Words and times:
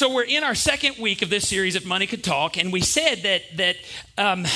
So 0.00 0.08
we're 0.08 0.22
in 0.22 0.44
our 0.44 0.54
second 0.54 0.96
week 0.96 1.20
of 1.20 1.28
this 1.28 1.46
series, 1.46 1.76
If 1.76 1.84
Money 1.84 2.06
Could 2.06 2.24
Talk, 2.24 2.56
and 2.56 2.72
we 2.72 2.80
said 2.80 3.16
that 3.24 3.42
that 3.58 3.76
um, 4.16 4.46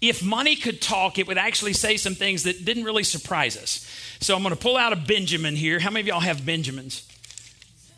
if 0.00 0.20
money 0.20 0.56
could 0.56 0.82
talk, 0.82 1.16
it 1.16 1.28
would 1.28 1.38
actually 1.38 1.74
say 1.74 1.96
some 1.96 2.16
things 2.16 2.42
that 2.42 2.64
didn't 2.64 2.82
really 2.82 3.04
surprise 3.04 3.56
us. 3.56 3.88
So 4.18 4.34
I'm 4.34 4.42
going 4.42 4.52
to 4.52 4.60
pull 4.60 4.76
out 4.76 4.92
a 4.92 4.96
Benjamin 4.96 5.54
here. 5.54 5.78
How 5.78 5.90
many 5.90 6.00
of 6.00 6.06
y'all 6.08 6.18
have 6.18 6.44
Benjamins? 6.44 7.06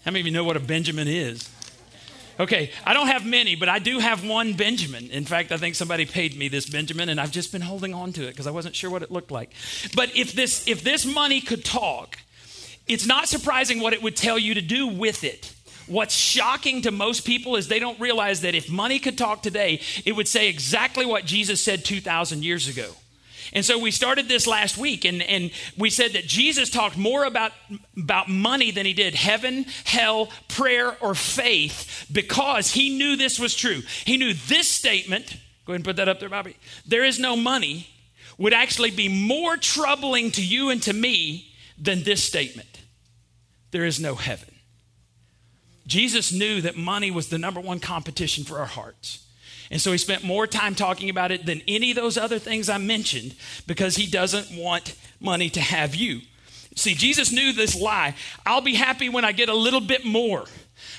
How 0.05 0.11
many 0.11 0.21
of 0.21 0.27
you 0.27 0.33
know 0.33 0.45
what 0.45 0.59
a 0.59 0.61
Benjamin 0.61 1.09
is? 1.09 1.49
Okay, 2.39 2.71
I 2.85 2.93
don't 2.93 3.07
have 3.07 3.25
many, 3.25 3.57
but 3.57 3.71
I 3.71 3.79
do 3.79 3.99
have 3.99 4.23
one 4.23 4.53
Benjamin. 4.53 5.09
In 5.09 5.25
fact, 5.25 5.51
I 5.51 5.57
think 5.57 5.77
somebody 5.77 6.05
paid 6.05 6.37
me 6.37 6.49
this 6.49 6.69
Benjamin, 6.69 7.09
and 7.09 7.19
I've 7.19 7.33
just 7.33 7.53
been 7.53 7.63
holding 7.63 7.95
on 7.95 8.13
to 8.13 8.25
it 8.25 8.33
because 8.33 8.47
I 8.47 8.51
wasn't 8.51 8.77
sure 8.77 8.91
what 8.91 9.01
it 9.01 9.11
looked 9.11 9.31
like. 9.31 9.55
But 9.97 10.15
if 10.15 10.35
this 10.35 10.69
if 10.69 10.85
this 10.85 11.07
money 11.07 11.41
could 11.41 11.65
talk, 11.65 12.19
it's 12.87 13.07
not 13.07 13.29
surprising 13.29 13.81
what 13.81 13.95
it 13.95 14.03
would 14.03 14.15
tell 14.15 14.39
you 14.39 14.53
to 14.53 14.61
do 14.61 14.89
with 14.89 15.25
it. 15.25 15.55
What's 15.87 16.15
shocking 16.15 16.83
to 16.83 16.91
most 16.91 17.25
people 17.25 17.57
is 17.57 17.69
they 17.69 17.79
don't 17.79 17.99
realize 18.01 18.43
that 18.43 18.55
if 18.55 18.71
money 18.71 18.99
could 18.99 19.19
talk 19.19 19.43
today, 19.43 19.81
it 20.05 20.13
would 20.13 20.29
say 20.29 20.49
exactly 20.49 21.07
what 21.07 21.25
Jesus 21.25 21.63
said 21.63 21.85
2,000 21.85 22.45
years 22.45 22.69
ago. 22.69 22.91
And 23.55 23.65
so 23.65 23.79
we 23.79 23.91
started 23.91 24.29
this 24.29 24.47
last 24.47 24.79
week, 24.79 25.05
and, 25.05 25.21
and 25.23 25.51
we 25.77 25.91
said 25.91 26.13
that 26.13 26.27
Jesus 26.27 26.71
talked 26.71 26.97
more 26.97 27.25
about, 27.25 27.53
about 27.97 28.29
money 28.29 28.71
than 28.71 28.87
he 28.87 28.95
did 28.95 29.15
heaven, 29.15 29.67
hell, 29.85 30.31
prayer, 30.49 30.97
or 31.01 31.15
faith 31.15 32.07
because 32.11 32.73
he 32.73 32.97
knew 32.97 33.17
this 33.17 33.39
was 33.39 33.55
true. 33.55 33.83
He 34.05 34.17
knew 34.17 34.33
this 34.33 34.69
statement, 34.69 35.37
go 35.67 35.73
ahead 35.73 35.81
and 35.81 35.85
put 35.85 35.97
that 35.97 36.09
up 36.09 36.19
there, 36.19 36.31
Bobby. 36.31 36.57
There 36.87 37.05
is 37.05 37.19
no 37.19 37.37
money, 37.37 37.89
would 38.39 38.55
actually 38.55 38.91
be 38.91 39.09
more 39.09 39.59
troubling 39.59 40.31
to 40.33 40.43
you 40.43 40.71
and 40.71 40.83
to 40.85 40.93
me 40.95 41.53
than 41.79 42.03
this 42.05 42.25
statement 42.25 42.73
there 43.73 43.85
is 43.85 43.99
no 43.99 44.15
heaven. 44.15 44.52
Jesus 45.87 46.33
knew 46.33 46.61
that 46.61 46.77
money 46.77 47.11
was 47.11 47.29
the 47.29 47.39
number 47.39 47.61
one 47.61 47.81
competition 47.81 48.45
for 48.45 48.59
our 48.59 48.67
hearts. 48.67 49.25
And 49.71 49.81
so 49.81 49.91
he 49.91 49.99
spent 49.99 50.23
more 50.23 50.47
time 50.47 50.75
talking 50.75 51.09
about 51.09 51.33
it 51.33 51.47
than 51.47 51.63
any 51.67 51.91
of 51.91 51.97
those 51.97 52.19
other 52.19 52.39
things 52.39 52.69
I 52.69 52.79
mentioned 52.79 53.35
because 53.67 53.97
he 53.97 54.07
doesn't 54.07 54.57
want 54.57 54.95
money 55.19 55.49
to 55.51 55.61
have 55.61 55.95
you. 55.95 56.21
See, 56.75 56.95
Jesus 56.95 57.33
knew 57.33 57.53
this 57.53 57.79
lie. 57.79 58.15
I'll 58.47 58.61
be 58.61 58.75
happy 58.75 59.09
when 59.09 59.25
I 59.25 59.33
get 59.33 59.49
a 59.49 59.55
little 59.55 59.81
bit 59.81 60.05
more. 60.05 60.47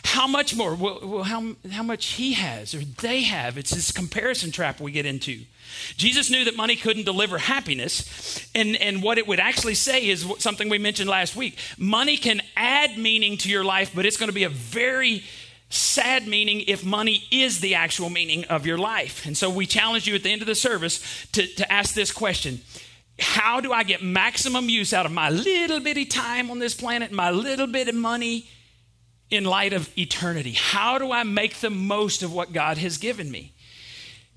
How 0.05 0.27
much 0.27 0.55
more? 0.55 0.75
Well, 0.75 1.23
how, 1.23 1.55
how 1.71 1.83
much 1.83 2.05
he 2.05 2.33
has 2.33 2.75
or 2.75 2.79
they 2.79 3.21
have. 3.23 3.57
It's 3.57 3.71
this 3.71 3.91
comparison 3.91 4.51
trap 4.51 4.79
we 4.79 4.91
get 4.91 5.05
into. 5.05 5.41
Jesus 5.97 6.29
knew 6.29 6.45
that 6.45 6.55
money 6.55 6.75
couldn't 6.75 7.05
deliver 7.05 7.37
happiness. 7.37 8.47
And, 8.53 8.75
and 8.75 9.01
what 9.01 9.17
it 9.17 9.27
would 9.27 9.39
actually 9.39 9.75
say 9.75 10.07
is 10.07 10.25
something 10.39 10.69
we 10.69 10.77
mentioned 10.77 11.09
last 11.09 11.35
week 11.35 11.57
money 11.77 12.17
can 12.17 12.41
add 12.55 12.97
meaning 12.97 13.37
to 13.37 13.49
your 13.49 13.63
life, 13.63 13.91
but 13.95 14.05
it's 14.05 14.17
going 14.17 14.29
to 14.29 14.33
be 14.33 14.43
a 14.43 14.49
very 14.49 15.23
sad 15.69 16.27
meaning 16.27 16.61
if 16.67 16.85
money 16.85 17.23
is 17.31 17.59
the 17.59 17.75
actual 17.75 18.09
meaning 18.09 18.45
of 18.45 18.67
your 18.67 18.77
life. 18.77 19.25
And 19.25 19.35
so 19.35 19.49
we 19.49 19.65
challenge 19.65 20.05
you 20.05 20.13
at 20.13 20.21
the 20.21 20.29
end 20.29 20.41
of 20.41 20.47
the 20.47 20.55
service 20.55 21.27
to, 21.31 21.47
to 21.55 21.71
ask 21.71 21.95
this 21.95 22.11
question 22.11 22.61
How 23.19 23.61
do 23.61 23.71
I 23.71 23.83
get 23.83 24.01
maximum 24.01 24.69
use 24.69 24.93
out 24.93 25.05
of 25.05 25.11
my 25.11 25.29
little 25.29 25.79
bitty 25.79 26.05
time 26.05 26.49
on 26.49 26.59
this 26.59 26.73
planet, 26.73 27.11
my 27.11 27.29
little 27.29 27.67
bit 27.67 27.87
of 27.87 27.95
money 27.95 28.47
in 29.29 29.45
light 29.45 29.73
of 29.73 29.95
eternity? 29.97 30.53
How 30.53 30.97
do 30.97 31.11
I 31.11 31.23
make 31.23 31.55
the 31.55 31.69
most 31.69 32.23
of 32.23 32.33
what 32.33 32.53
God 32.53 32.77
has 32.77 32.97
given 32.97 33.29
me? 33.29 33.53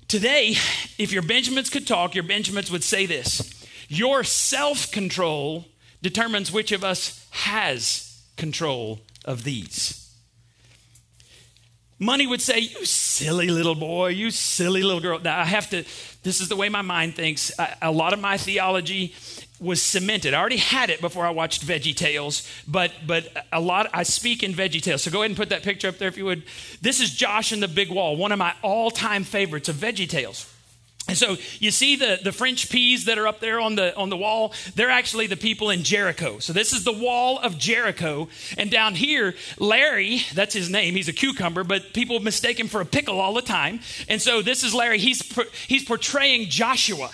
Today, 0.07 0.55
if 0.97 1.11
your 1.11 1.23
Benjamins 1.23 1.69
could 1.69 1.85
talk, 1.87 2.15
your 2.15 2.23
Benjamins 2.23 2.71
would 2.71 2.83
say 2.83 3.05
this 3.05 3.65
Your 3.89 4.23
self 4.23 4.91
control 4.91 5.65
determines 6.01 6.51
which 6.51 6.71
of 6.71 6.83
us 6.83 7.27
has 7.31 8.21
control 8.37 9.01
of 9.25 9.43
these. 9.43 10.06
Money 11.99 12.27
would 12.27 12.41
say, 12.41 12.59
You 12.59 12.85
silly 12.85 13.47
little 13.47 13.75
boy, 13.75 14.09
you 14.09 14.29
silly 14.29 14.83
little 14.83 15.01
girl. 15.01 15.19
Now, 15.19 15.39
I 15.39 15.45
have 15.45 15.69
to, 15.71 15.83
this 16.23 16.41
is 16.41 16.49
the 16.49 16.55
way 16.55 16.69
my 16.69 16.83
mind 16.83 17.15
thinks. 17.15 17.51
I, 17.57 17.75
a 17.81 17.91
lot 17.91 18.13
of 18.13 18.19
my 18.19 18.37
theology 18.37 19.15
was 19.59 19.81
cemented. 19.81 20.33
I 20.35 20.39
already 20.39 20.57
had 20.57 20.91
it 20.91 21.01
before 21.01 21.25
I 21.25 21.31
watched 21.31 21.65
Veggie 21.65 21.95
Tales, 21.95 22.47
but 22.67 22.91
but 23.07 23.47
a 23.51 23.59
lot 23.59 23.89
I 23.93 24.03
speak 24.03 24.43
in 24.43 24.53
Veggie 24.53 24.81
Tales. 24.81 25.01
So 25.01 25.09
go 25.09 25.21
ahead 25.21 25.31
and 25.31 25.37
put 25.37 25.49
that 25.49 25.63
picture 25.63 25.87
up 25.87 25.97
there 25.97 26.07
if 26.07 26.17
you 26.17 26.25
would. 26.25 26.43
This 26.81 26.99
is 26.99 27.11
Josh 27.11 27.51
and 27.51 27.63
the 27.63 27.67
Big 27.67 27.89
Wall, 27.89 28.15
one 28.15 28.31
of 28.31 28.37
my 28.37 28.53
all-time 28.61 29.23
favorites 29.23 29.67
of 29.67 29.75
Veggie 29.77 30.07
Tales. 30.07 30.53
And 31.07 31.17
so 31.17 31.37
you 31.59 31.71
see 31.71 31.95
the, 31.95 32.19
the 32.21 32.31
French 32.31 32.69
peas 32.69 33.05
that 33.05 33.17
are 33.17 33.27
up 33.27 33.39
there 33.39 33.59
on 33.59 33.75
the, 33.75 33.95
on 33.95 34.09
the 34.09 34.17
wall, 34.17 34.53
they're 34.75 34.89
actually 34.89 35.27
the 35.27 35.37
people 35.37 35.69
in 35.69 35.83
Jericho. 35.83 36.39
So 36.39 36.51
this 36.51 36.73
is 36.73 36.83
the 36.83 36.91
wall 36.91 37.39
of 37.39 37.57
Jericho. 37.57 38.27
And 38.57 38.69
down 38.69 38.95
here, 38.95 39.33
Larry, 39.57 40.21
that's 40.33 40.53
his 40.53 40.69
name, 40.69 40.95
he's 40.95 41.07
a 41.07 41.13
cucumber, 41.13 41.63
but 41.63 41.93
people 41.93 42.19
mistake 42.19 42.59
him 42.59 42.67
for 42.67 42.81
a 42.81 42.85
pickle 42.85 43.19
all 43.21 43.33
the 43.33 43.41
time. 43.41 43.79
And 44.09 44.21
so 44.21 44.41
this 44.41 44.63
is 44.63 44.73
Larry, 44.73 44.99
he's, 44.99 45.21
he's 45.67 45.85
portraying 45.85 46.49
Joshua. 46.49 47.09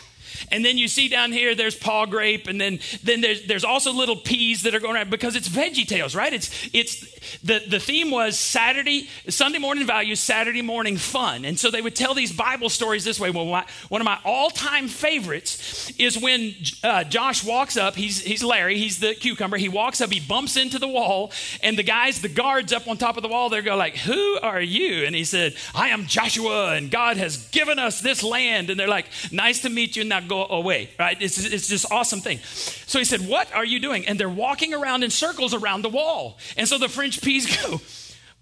And 0.51 0.63
then 0.63 0.77
you 0.77 0.87
see 0.87 1.07
down 1.07 1.31
here, 1.31 1.55
there's 1.55 1.75
Pa 1.75 2.05
Grape, 2.05 2.47
and 2.47 2.59
then, 2.59 2.79
then 3.03 3.21
there's, 3.21 3.45
there's 3.45 3.63
also 3.63 3.91
little 3.91 4.15
peas 4.15 4.63
that 4.63 4.75
are 4.75 4.79
going 4.79 4.95
around 4.95 5.09
because 5.09 5.35
it's 5.35 5.49
Veggie 5.49 5.87
Tales, 5.87 6.15
right? 6.15 6.33
It's, 6.33 6.69
it's 6.73 7.13
the, 7.41 7.63
the 7.67 7.79
theme 7.79 8.11
was 8.11 8.37
Saturday, 8.37 9.09
Sunday 9.29 9.59
morning 9.59 9.85
values, 9.85 10.19
Saturday 10.19 10.61
morning 10.61 10.97
fun. 10.97 11.45
And 11.45 11.59
so 11.59 11.71
they 11.71 11.81
would 11.81 11.95
tell 11.95 12.13
these 12.13 12.31
Bible 12.31 12.69
stories 12.69 13.03
this 13.03 13.19
way. 13.19 13.29
Well, 13.29 13.45
my, 13.45 13.65
one 13.89 14.01
of 14.01 14.05
my 14.05 14.19
all 14.23 14.49
time 14.49 14.87
favorites 14.87 15.91
is 15.97 16.17
when 16.17 16.53
uh, 16.83 17.03
Josh 17.03 17.43
walks 17.43 17.77
up, 17.77 17.95
he's, 17.95 18.21
he's 18.21 18.43
Larry, 18.43 18.77
he's 18.77 18.99
the 18.99 19.15
cucumber. 19.15 19.57
He 19.57 19.69
walks 19.69 20.01
up, 20.01 20.11
he 20.11 20.19
bumps 20.19 20.57
into 20.57 20.79
the 20.79 20.87
wall, 20.87 21.31
and 21.61 21.77
the 21.77 21.83
guys, 21.83 22.21
the 22.21 22.29
guards 22.29 22.73
up 22.73 22.87
on 22.87 22.97
top 22.97 23.17
of 23.17 23.23
the 23.23 23.29
wall, 23.29 23.49
they 23.49 23.61
go 23.61 23.75
like, 23.75 23.97
Who 23.97 24.39
are 24.41 24.61
you? 24.61 25.05
And 25.05 25.15
he 25.15 25.23
said, 25.23 25.55
I 25.73 25.89
am 25.89 26.05
Joshua, 26.05 26.73
and 26.73 26.91
God 26.91 27.17
has 27.17 27.47
given 27.49 27.79
us 27.79 28.01
this 28.01 28.23
land. 28.23 28.69
And 28.69 28.79
they're 28.79 28.87
like, 28.87 29.07
Nice 29.31 29.61
to 29.61 29.69
meet 29.69 29.95
you. 29.95 30.03
Now 30.03 30.19
go 30.33 30.55
away, 30.55 30.89
right? 30.99 31.19
It's, 31.21 31.43
it's 31.43 31.67
this 31.67 31.85
awesome 31.91 32.19
thing. 32.19 32.39
So 32.39 32.99
he 32.99 33.05
said, 33.05 33.27
What 33.27 33.53
are 33.53 33.65
you 33.65 33.79
doing? 33.79 34.07
And 34.07 34.19
they're 34.19 34.29
walking 34.29 34.73
around 34.73 35.03
in 35.03 35.09
circles 35.09 35.53
around 35.53 35.83
the 35.83 35.89
wall. 35.89 36.37
And 36.57 36.67
so 36.67 36.77
the 36.77 36.89
French 36.89 37.21
peas 37.21 37.45
go, 37.63 37.79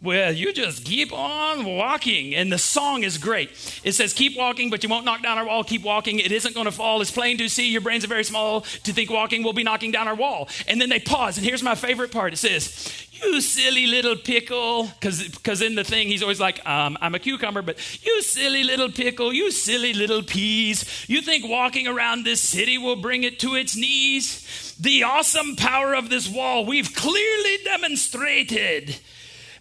well, 0.04 0.32
you 0.32 0.52
just 0.52 0.84
keep 0.84 1.14
on 1.14 1.64
walking. 1.64 2.34
And 2.34 2.52
the 2.52 2.58
song 2.58 3.04
is 3.04 3.20
great. 3.20 3.50
It 3.84 3.92
says, 3.92 4.14
Keep 4.14 4.36
walking, 4.36 4.72
but 4.72 4.82
you 4.82 4.90
won't 4.90 5.06
knock 5.06 5.22
down 5.22 5.38
our 5.38 5.46
wall. 5.46 5.64
Keep 5.64 5.84
walking. 5.84 6.18
It 6.18 6.32
isn't 6.32 6.56
going 6.56 6.66
to 6.66 6.72
fall. 6.72 7.02
It's 7.02 7.12
plain 7.12 7.38
to 7.38 7.48
see. 7.48 7.72
Your 7.72 7.82
brains 7.82 8.04
are 8.04 8.08
very 8.08 8.24
small 8.24 8.62
to 8.62 8.94
think 8.94 9.12
walking 9.12 9.44
will 9.44 9.54
be 9.54 9.64
knocking 9.64 9.92
down 9.92 10.08
our 10.08 10.16
wall. 10.16 10.50
And 10.68 10.82
then 10.82 10.90
they 10.90 11.00
pause. 11.00 11.38
And 11.38 11.46
here's 11.46 11.62
my 11.62 11.76
favorite 11.76 12.12
part 12.12 12.34
it 12.34 12.38
says, 12.38 13.08
You 13.12 13.42
silly 13.42 13.86
little 13.86 14.16
pickle. 14.16 14.90
Because 15.00 15.62
in 15.62 15.76
the 15.76 15.84
thing, 15.84 16.08
he's 16.08 16.24
always 16.24 16.40
like, 16.40 16.68
um, 16.68 16.98
I'm 17.00 17.14
a 17.14 17.20
cucumber, 17.20 17.62
but 17.62 17.78
you 18.04 18.24
silly 18.24 18.64
little 18.64 18.90
pickle. 18.90 19.32
You 19.32 19.52
silly 19.52 19.94
little 19.94 20.24
peas. 20.24 21.06
You 21.08 21.22
think 21.22 21.48
walking 21.48 21.88
around 21.88 22.24
this 22.24 22.42
city 22.42 22.80
will 22.80 22.96
bring 22.96 23.22
it 23.22 23.40
to 23.42 23.54
its 23.54 23.76
knees? 23.76 24.76
The 24.80 25.04
awesome 25.04 25.56
power 25.58 25.94
of 25.94 26.10
this 26.10 26.28
wall 26.28 26.66
we've 26.66 26.96
clearly 26.96 27.58
demonstrated. 27.64 28.96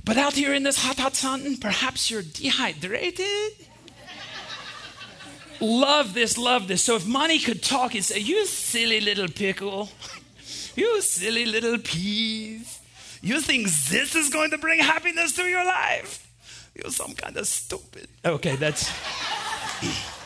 But 0.05 0.17
out 0.17 0.33
here 0.35 0.55
in 0.55 0.63
this 0.63 0.83
hot, 0.83 0.99
hot 0.99 1.15
sun, 1.15 1.57
perhaps 1.59 2.11
you're 2.11 2.23
dehydrated. 2.23 3.53
love 5.61 6.15
this, 6.15 6.39
love 6.39 6.69
this. 6.69 6.83
So 6.83 6.97
if 6.97 7.07
money 7.07 7.39
could 7.39 7.63
talk 7.63 7.95
and 7.95 8.05
say, 8.05 8.19
You 8.19 8.47
silly 8.47 9.01
little 9.01 9.29
pickle, 9.29 9.91
you 10.75 11.01
silly 11.03 11.47
little 11.47 11.79
peas, 11.79 12.81
you 13.23 13.41
think 13.41 13.69
this 13.89 14.15
is 14.15 14.31
going 14.31 14.51
to 14.51 14.59
bring 14.59 14.81
happiness 14.81 15.33
to 15.37 15.43
your 15.43 15.65
life? 15.65 16.27
You're 16.75 16.91
some 16.91 17.15
kind 17.15 17.37
of 17.37 17.47
stupid. 17.47 18.09
Okay, 18.25 18.57
that's. 18.57 18.91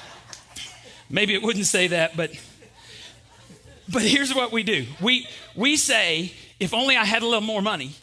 Maybe 1.11 1.35
it 1.35 1.43
wouldn't 1.43 1.67
say 1.67 1.89
that, 1.89 2.17
but 2.17 2.31
but 3.89 4.03
here's 4.03 4.35
what 4.35 4.53
we 4.53 4.63
do. 4.63 4.87
We 5.01 5.27
we 5.55 5.77
say, 5.77 6.33
if 6.59 6.73
only 6.73 6.97
I 6.97 7.05
had 7.05 7.23
a 7.23 7.27
little 7.27 7.41
more 7.41 7.63
money, 7.63 7.95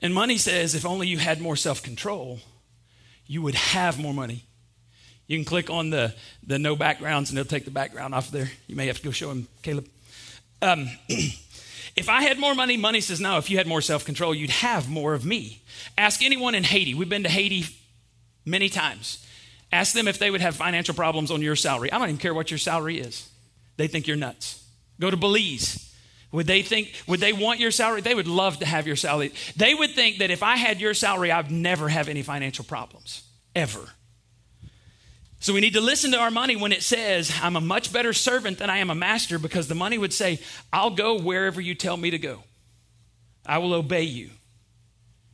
and 0.00 0.14
money 0.14 0.38
says 0.38 0.74
if 0.74 0.86
only 0.86 1.06
you 1.06 1.18
had 1.18 1.40
more 1.40 1.56
self 1.56 1.82
control, 1.82 2.40
you 3.26 3.42
would 3.42 3.54
have 3.54 3.98
more 3.98 4.14
money. 4.14 4.44
You 5.26 5.38
can 5.38 5.44
click 5.44 5.70
on 5.70 5.90
the, 5.90 6.14
the 6.44 6.58
no 6.58 6.74
backgrounds 6.74 7.30
and 7.30 7.36
they'll 7.36 7.44
take 7.44 7.64
the 7.64 7.70
background 7.70 8.14
off 8.14 8.30
there. 8.32 8.50
You 8.66 8.74
may 8.74 8.88
have 8.88 8.96
to 8.96 9.04
go 9.04 9.12
show 9.12 9.30
him, 9.30 9.46
Caleb. 9.62 9.88
Um, 10.60 10.88
if 11.08 12.08
I 12.08 12.22
had 12.22 12.38
more 12.38 12.54
money, 12.54 12.76
money 12.76 13.00
says 13.00 13.20
no. 13.20 13.38
If 13.38 13.48
you 13.48 13.58
had 13.58 13.68
more 13.68 13.80
self 13.80 14.04
control, 14.04 14.34
you'd 14.34 14.50
have 14.50 14.88
more 14.88 15.14
of 15.14 15.24
me. 15.24 15.62
Ask 15.96 16.22
anyone 16.22 16.54
in 16.54 16.64
Haiti. 16.64 16.94
We've 16.94 17.08
been 17.08 17.22
to 17.22 17.28
Haiti 17.28 17.66
many 18.44 18.68
times. 18.68 19.24
Ask 19.72 19.94
them 19.94 20.08
if 20.08 20.18
they 20.18 20.30
would 20.30 20.40
have 20.40 20.56
financial 20.56 20.94
problems 20.94 21.30
on 21.30 21.42
your 21.42 21.54
salary. 21.54 21.92
I 21.92 21.98
don't 21.98 22.08
even 22.08 22.18
care 22.18 22.34
what 22.34 22.50
your 22.50 22.58
salary 22.58 22.98
is, 22.98 23.28
they 23.76 23.86
think 23.86 24.06
you're 24.06 24.16
nuts. 24.16 24.64
Go 24.98 25.10
to 25.10 25.16
Belize. 25.16 25.89
Would 26.32 26.46
they 26.46 26.62
think, 26.62 26.92
would 27.06 27.20
they 27.20 27.32
want 27.32 27.58
your 27.58 27.72
salary? 27.72 28.02
They 28.02 28.14
would 28.14 28.28
love 28.28 28.58
to 28.60 28.66
have 28.66 28.86
your 28.86 28.96
salary. 28.96 29.32
They 29.56 29.74
would 29.74 29.90
think 29.90 30.18
that 30.18 30.30
if 30.30 30.42
I 30.42 30.56
had 30.56 30.80
your 30.80 30.94
salary, 30.94 31.32
I'd 31.32 31.50
never 31.50 31.88
have 31.88 32.08
any 32.08 32.22
financial 32.22 32.64
problems, 32.64 33.22
ever. 33.54 33.80
So 35.40 35.52
we 35.52 35.60
need 35.60 35.72
to 35.74 35.80
listen 35.80 36.12
to 36.12 36.18
our 36.18 36.30
money 36.30 36.54
when 36.54 36.70
it 36.70 36.82
says, 36.82 37.32
I'm 37.42 37.56
a 37.56 37.60
much 37.60 37.92
better 37.92 38.12
servant 38.12 38.58
than 38.58 38.70
I 38.70 38.78
am 38.78 38.90
a 38.90 38.94
master, 38.94 39.38
because 39.38 39.68
the 39.68 39.74
money 39.74 39.98
would 39.98 40.12
say, 40.12 40.38
I'll 40.72 40.90
go 40.90 41.18
wherever 41.18 41.60
you 41.60 41.74
tell 41.74 41.96
me 41.96 42.10
to 42.10 42.18
go. 42.18 42.44
I 43.44 43.58
will 43.58 43.72
obey 43.74 44.02
you. 44.02 44.30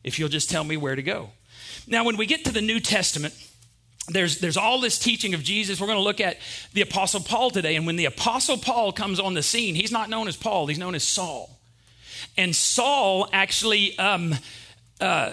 if 0.07 0.21
you'll 0.21 0.31
just 0.31 0.49
tell 0.49 0.65
me 0.65 0.79
where 0.79 0.95
to 0.95 1.03
go. 1.03 1.31
Now, 1.87 2.05
when 2.05 2.17
we 2.17 2.27
get 2.27 2.45
to 2.47 2.53
the 2.53 2.63
New 2.63 2.81
Testament, 2.81 3.35
there's, 4.09 4.39
there's 4.39 4.57
all 4.57 4.81
this 4.81 4.99
teaching 4.99 5.35
of 5.35 5.43
Jesus. 5.43 5.81
We're 5.81 5.89
going 5.89 5.99
to 5.99 6.05
look 6.05 6.21
at 6.21 6.39
the 6.73 6.83
Apostle 6.83 7.21
Paul 7.21 7.51
today. 7.51 7.77
And 7.77 7.87
when 7.87 7.97
the 7.97 8.05
Apostle 8.05 8.57
Paul 8.57 8.93
comes 8.93 9.19
on 9.19 9.35
the 9.35 9.43
scene, 9.43 9.75
he's 9.75 9.93
not 9.93 10.09
known 10.09 10.29
as 10.29 10.37
Paul, 10.37 10.67
he's 10.67 10.79
known 10.79 10.95
as 10.95 11.03
Saul. 11.03 11.51
And 12.37 12.55
Saul 12.55 13.29
actually, 13.33 13.99
um, 13.99 14.35
uh, 15.01 15.33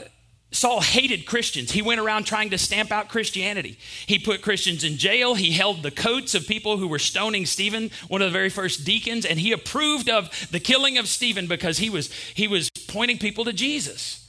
Saul 0.52 0.82
hated 0.82 1.26
Christians. 1.26 1.72
He 1.72 1.82
went 1.82 2.00
around 2.00 2.26
trying 2.26 2.52
to 2.52 2.58
stamp 2.58 2.92
out 2.92 3.10
Christianity. 3.10 3.78
He 4.06 4.20
put 4.20 4.42
Christians 4.42 4.84
in 4.84 4.98
jail. 4.98 5.34
He 5.36 5.52
held 5.52 5.82
the 5.82 5.92
coats 5.92 6.36
of 6.36 6.48
people 6.48 6.78
who 6.78 6.88
were 6.88 7.00
stoning 7.00 7.46
Stephen, 7.46 7.90
one 8.08 8.22
of 8.22 8.28
the 8.28 8.38
very 8.38 8.50
first 8.50 8.86
deacons, 8.86 9.26
and 9.26 9.40
he 9.40 9.52
approved 9.52 10.10
of 10.10 10.30
the 10.52 10.60
killing 10.60 10.98
of 10.98 11.08
Stephen 11.08 11.48
because 11.48 11.80
he 11.80 11.90
was, 11.90 12.12
he 12.12 12.48
was 12.48 12.70
pointing 12.88 13.18
people 13.18 13.46
to 13.46 13.54
Jesus. 13.54 14.23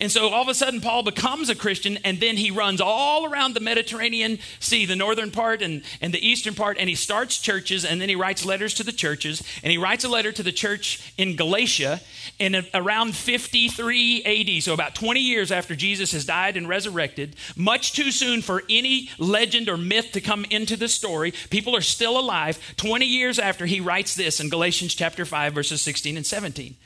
And 0.00 0.10
so 0.10 0.28
all 0.28 0.42
of 0.42 0.48
a 0.48 0.54
sudden, 0.54 0.80
Paul 0.80 1.02
becomes 1.02 1.48
a 1.48 1.54
Christian, 1.54 1.98
and 2.04 2.20
then 2.20 2.36
he 2.36 2.50
runs 2.50 2.80
all 2.80 3.26
around 3.26 3.54
the 3.54 3.60
Mediterranean 3.60 4.38
Sea, 4.60 4.86
the 4.86 4.96
northern 4.96 5.30
part 5.30 5.62
and, 5.62 5.82
and 6.00 6.12
the 6.12 6.26
eastern 6.26 6.54
part, 6.54 6.76
and 6.78 6.88
he 6.88 6.94
starts 6.94 7.38
churches, 7.38 7.84
and 7.84 8.00
then 8.00 8.08
he 8.08 8.16
writes 8.16 8.44
letters 8.44 8.74
to 8.74 8.84
the 8.84 8.92
churches. 8.92 9.42
And 9.62 9.70
he 9.70 9.78
writes 9.78 10.04
a 10.04 10.08
letter 10.08 10.32
to 10.32 10.42
the 10.42 10.52
church 10.52 11.12
in 11.16 11.36
Galatia 11.36 12.00
in 12.38 12.64
around 12.74 13.14
53 13.14 14.24
AD, 14.24 14.62
so 14.62 14.74
about 14.74 14.94
20 14.94 15.20
years 15.20 15.52
after 15.52 15.74
Jesus 15.74 16.12
has 16.12 16.24
died 16.24 16.56
and 16.56 16.68
resurrected, 16.68 17.36
much 17.56 17.92
too 17.92 18.10
soon 18.10 18.42
for 18.42 18.62
any 18.68 19.10
legend 19.18 19.68
or 19.68 19.76
myth 19.76 20.12
to 20.12 20.20
come 20.20 20.44
into 20.50 20.76
the 20.76 20.88
story. 20.88 21.32
People 21.50 21.76
are 21.76 21.80
still 21.80 22.18
alive 22.18 22.58
20 22.76 23.04
years 23.06 23.38
after 23.38 23.66
he 23.66 23.80
writes 23.80 24.14
this 24.14 24.40
in 24.40 24.48
Galatians 24.48 24.94
chapter 24.94 25.24
5, 25.24 25.54
verses 25.54 25.80
16 25.82 26.16
and 26.16 26.26
17. 26.26 26.76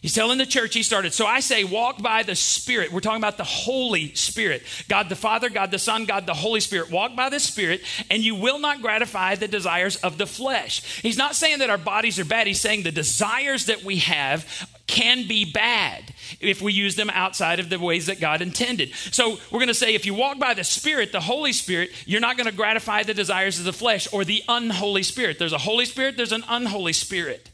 He's 0.00 0.14
telling 0.14 0.38
the 0.38 0.46
church 0.46 0.74
he 0.74 0.82
started. 0.82 1.12
So 1.12 1.26
I 1.26 1.40
say, 1.40 1.64
walk 1.64 2.00
by 2.00 2.22
the 2.22 2.36
Spirit. 2.36 2.92
We're 2.92 3.00
talking 3.00 3.20
about 3.20 3.36
the 3.36 3.44
Holy 3.44 4.14
Spirit 4.14 4.62
God 4.88 5.08
the 5.08 5.16
Father, 5.16 5.50
God 5.50 5.70
the 5.70 5.78
Son, 5.78 6.04
God 6.04 6.26
the 6.26 6.34
Holy 6.34 6.60
Spirit. 6.60 6.90
Walk 6.90 7.16
by 7.16 7.28
the 7.28 7.40
Spirit, 7.40 7.82
and 8.10 8.22
you 8.22 8.34
will 8.34 8.58
not 8.58 8.80
gratify 8.80 9.34
the 9.34 9.48
desires 9.48 9.96
of 9.96 10.18
the 10.18 10.26
flesh. 10.26 11.00
He's 11.02 11.16
not 11.16 11.34
saying 11.34 11.58
that 11.58 11.70
our 11.70 11.78
bodies 11.78 12.18
are 12.18 12.24
bad. 12.24 12.46
He's 12.46 12.60
saying 12.60 12.82
the 12.82 12.92
desires 12.92 13.66
that 13.66 13.82
we 13.82 13.96
have 13.98 14.68
can 14.86 15.28
be 15.28 15.44
bad 15.50 16.02
if 16.40 16.62
we 16.62 16.72
use 16.72 16.96
them 16.96 17.10
outside 17.10 17.60
of 17.60 17.68
the 17.68 17.78
ways 17.78 18.06
that 18.06 18.20
God 18.20 18.40
intended. 18.40 18.94
So 18.94 19.38
we're 19.50 19.58
going 19.58 19.68
to 19.68 19.74
say, 19.74 19.94
if 19.94 20.06
you 20.06 20.14
walk 20.14 20.38
by 20.38 20.54
the 20.54 20.64
Spirit, 20.64 21.12
the 21.12 21.20
Holy 21.20 21.52
Spirit, 21.52 21.90
you're 22.06 22.20
not 22.20 22.36
going 22.36 22.48
to 22.48 22.56
gratify 22.56 23.02
the 23.02 23.14
desires 23.14 23.58
of 23.58 23.64
the 23.64 23.72
flesh 23.72 24.08
or 24.12 24.24
the 24.24 24.42
unholy 24.48 25.02
Spirit. 25.02 25.38
There's 25.38 25.52
a 25.52 25.58
Holy 25.58 25.84
Spirit, 25.84 26.16
there's 26.16 26.32
an 26.32 26.44
unholy 26.48 26.94
Spirit. 26.94 27.50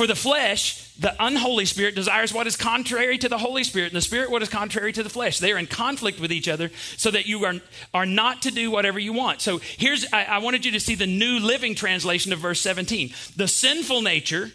For 0.00 0.06
the 0.06 0.14
flesh, 0.14 0.94
the 0.94 1.14
unholy 1.22 1.66
spirit 1.66 1.94
desires 1.94 2.32
what 2.32 2.46
is 2.46 2.56
contrary 2.56 3.18
to 3.18 3.28
the 3.28 3.36
Holy 3.36 3.64
Spirit, 3.64 3.88
and 3.88 3.96
the 3.96 4.00
Spirit 4.00 4.30
what 4.30 4.40
is 4.40 4.48
contrary 4.48 4.94
to 4.94 5.02
the 5.02 5.10
flesh. 5.10 5.38
They 5.38 5.52
are 5.52 5.58
in 5.58 5.66
conflict 5.66 6.18
with 6.18 6.32
each 6.32 6.48
other 6.48 6.70
so 6.96 7.10
that 7.10 7.26
you 7.26 7.44
are, 7.44 7.56
are 7.92 8.06
not 8.06 8.40
to 8.40 8.50
do 8.50 8.70
whatever 8.70 8.98
you 8.98 9.12
want. 9.12 9.42
So 9.42 9.58
here's, 9.58 10.10
I, 10.10 10.22
I 10.24 10.38
wanted 10.38 10.64
you 10.64 10.72
to 10.72 10.80
see 10.80 10.94
the 10.94 11.06
New 11.06 11.38
Living 11.38 11.74
Translation 11.74 12.32
of 12.32 12.38
verse 12.38 12.62
17. 12.62 13.12
The 13.36 13.46
sinful 13.46 14.00
nature 14.00 14.52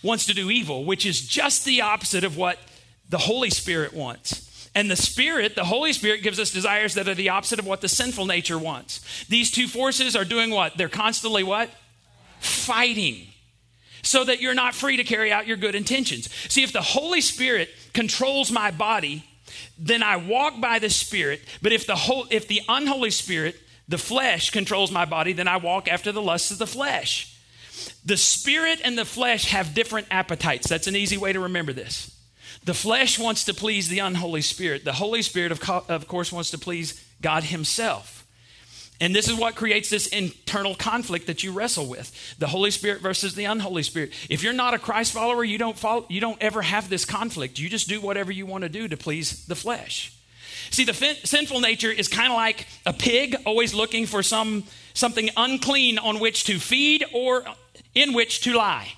wants 0.00 0.26
to 0.26 0.32
do 0.32 0.48
evil, 0.48 0.84
which 0.84 1.06
is 1.06 1.26
just 1.26 1.64
the 1.64 1.80
opposite 1.80 2.22
of 2.22 2.36
what 2.36 2.60
the 3.08 3.18
Holy 3.18 3.50
Spirit 3.50 3.92
wants. 3.92 4.70
And 4.76 4.88
the 4.88 4.94
Spirit, 4.94 5.56
the 5.56 5.64
Holy 5.64 5.92
Spirit, 5.92 6.22
gives 6.22 6.38
us 6.38 6.52
desires 6.52 6.94
that 6.94 7.08
are 7.08 7.16
the 7.16 7.30
opposite 7.30 7.58
of 7.58 7.66
what 7.66 7.80
the 7.80 7.88
sinful 7.88 8.26
nature 8.26 8.58
wants. 8.58 9.24
These 9.24 9.50
two 9.50 9.66
forces 9.66 10.14
are 10.14 10.24
doing 10.24 10.50
what? 10.50 10.76
They're 10.76 10.88
constantly 10.88 11.42
what? 11.42 11.68
Fighting 12.38 13.26
so 14.02 14.24
that 14.24 14.40
you're 14.40 14.54
not 14.54 14.74
free 14.74 14.96
to 14.96 15.04
carry 15.04 15.32
out 15.32 15.46
your 15.46 15.56
good 15.56 15.74
intentions. 15.74 16.28
See, 16.48 16.62
if 16.62 16.72
the 16.72 16.82
Holy 16.82 17.20
Spirit 17.20 17.70
controls 17.92 18.50
my 18.50 18.70
body, 18.70 19.24
then 19.78 20.02
I 20.02 20.16
walk 20.16 20.60
by 20.60 20.78
the 20.78 20.90
Spirit. 20.90 21.40
But 21.60 21.72
if 21.72 21.86
the 21.86 21.96
whole, 21.96 22.26
if 22.30 22.48
the 22.48 22.62
unholy 22.68 23.10
Spirit, 23.10 23.56
the 23.88 23.98
flesh, 23.98 24.50
controls 24.50 24.90
my 24.90 25.04
body, 25.04 25.32
then 25.32 25.48
I 25.48 25.56
walk 25.56 25.88
after 25.88 26.12
the 26.12 26.22
lusts 26.22 26.50
of 26.50 26.58
the 26.58 26.66
flesh. 26.66 27.28
The 28.04 28.16
Spirit 28.16 28.80
and 28.84 28.98
the 28.98 29.04
flesh 29.04 29.46
have 29.50 29.74
different 29.74 30.06
appetites. 30.10 30.68
That's 30.68 30.86
an 30.86 30.96
easy 30.96 31.16
way 31.16 31.32
to 31.32 31.40
remember 31.40 31.72
this. 31.72 32.16
The 32.64 32.74
flesh 32.74 33.18
wants 33.18 33.44
to 33.44 33.54
please 33.54 33.88
the 33.88 33.98
unholy 34.00 34.42
Spirit. 34.42 34.84
The 34.84 34.92
Holy 34.92 35.22
Spirit, 35.22 35.52
of, 35.52 35.60
co- 35.60 35.84
of 35.88 36.06
course, 36.06 36.30
wants 36.30 36.50
to 36.52 36.58
please 36.58 37.02
God 37.20 37.44
Himself. 37.44 38.21
And 39.02 39.12
this 39.12 39.26
is 39.26 39.34
what 39.34 39.56
creates 39.56 39.90
this 39.90 40.06
internal 40.06 40.76
conflict 40.76 41.26
that 41.26 41.42
you 41.42 41.50
wrestle 41.50 41.86
with 41.86 42.36
the 42.38 42.46
Holy 42.46 42.70
Spirit 42.70 43.00
versus 43.00 43.34
the 43.34 43.46
unholy 43.46 43.82
Spirit. 43.82 44.12
If 44.30 44.44
you're 44.44 44.52
not 44.52 44.74
a 44.74 44.78
Christ 44.78 45.12
follower, 45.12 45.42
you 45.42 45.58
don't, 45.58 45.76
follow, 45.76 46.06
you 46.08 46.20
don't 46.20 46.40
ever 46.40 46.62
have 46.62 46.88
this 46.88 47.04
conflict. 47.04 47.58
You 47.58 47.68
just 47.68 47.88
do 47.88 48.00
whatever 48.00 48.30
you 48.30 48.46
want 48.46 48.62
to 48.62 48.68
do 48.68 48.86
to 48.86 48.96
please 48.96 49.44
the 49.46 49.56
flesh. 49.56 50.16
See, 50.70 50.84
the 50.84 50.94
fin- 50.94 51.16
sinful 51.24 51.58
nature 51.58 51.90
is 51.90 52.06
kind 52.06 52.30
of 52.30 52.36
like 52.36 52.68
a 52.86 52.92
pig 52.92 53.34
always 53.44 53.74
looking 53.74 54.06
for 54.06 54.22
some, 54.22 54.62
something 54.94 55.30
unclean 55.36 55.98
on 55.98 56.20
which 56.20 56.44
to 56.44 56.60
feed 56.60 57.04
or 57.12 57.42
in 57.96 58.12
which 58.12 58.42
to 58.42 58.54
lie. 58.54 58.92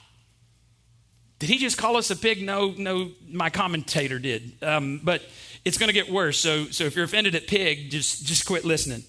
Did 1.39 1.49
he 1.49 1.57
just 1.57 1.79
call 1.79 1.97
us 1.97 2.11
a 2.11 2.17
pig? 2.17 2.43
No, 2.43 2.75
no, 2.77 3.11
my 3.27 3.49
commentator 3.49 4.19
did. 4.19 4.53
Um, 4.62 5.00
but 5.03 5.23
it's 5.65 5.79
going 5.79 5.89
to 5.89 5.95
get 5.95 6.11
worse. 6.11 6.39
So, 6.39 6.67
so 6.67 6.85
if 6.85 6.95
you're 6.95 7.07
offended 7.07 7.35
at 7.35 7.47
pig, 7.47 7.91
just, 7.91 8.27
just 8.27 8.45
quit 8.45 8.67
listening. 8.67 9.03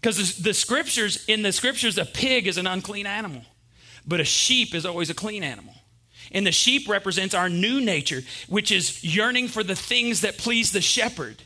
Because 0.00 0.38
the, 0.38 0.54
scriptures, 0.54 1.24
in 1.26 1.42
the 1.42 1.52
scriptures, 1.52 1.98
a 1.98 2.04
pig 2.04 2.46
is 2.46 2.56
an 2.56 2.66
unclean 2.66 3.06
animal, 3.06 3.42
but 4.06 4.20
a 4.20 4.24
sheep 4.24 4.74
is 4.74 4.86
always 4.86 5.10
a 5.10 5.14
clean 5.14 5.42
animal. 5.42 5.74
And 6.30 6.46
the 6.46 6.52
sheep 6.52 6.88
represents 6.88 7.34
our 7.34 7.48
new 7.48 7.80
nature, 7.80 8.20
which 8.48 8.70
is 8.70 9.02
yearning 9.02 9.48
for 9.48 9.64
the 9.64 9.74
things 9.74 10.20
that 10.20 10.38
please 10.38 10.72
the 10.72 10.80
shepherd. 10.80 11.42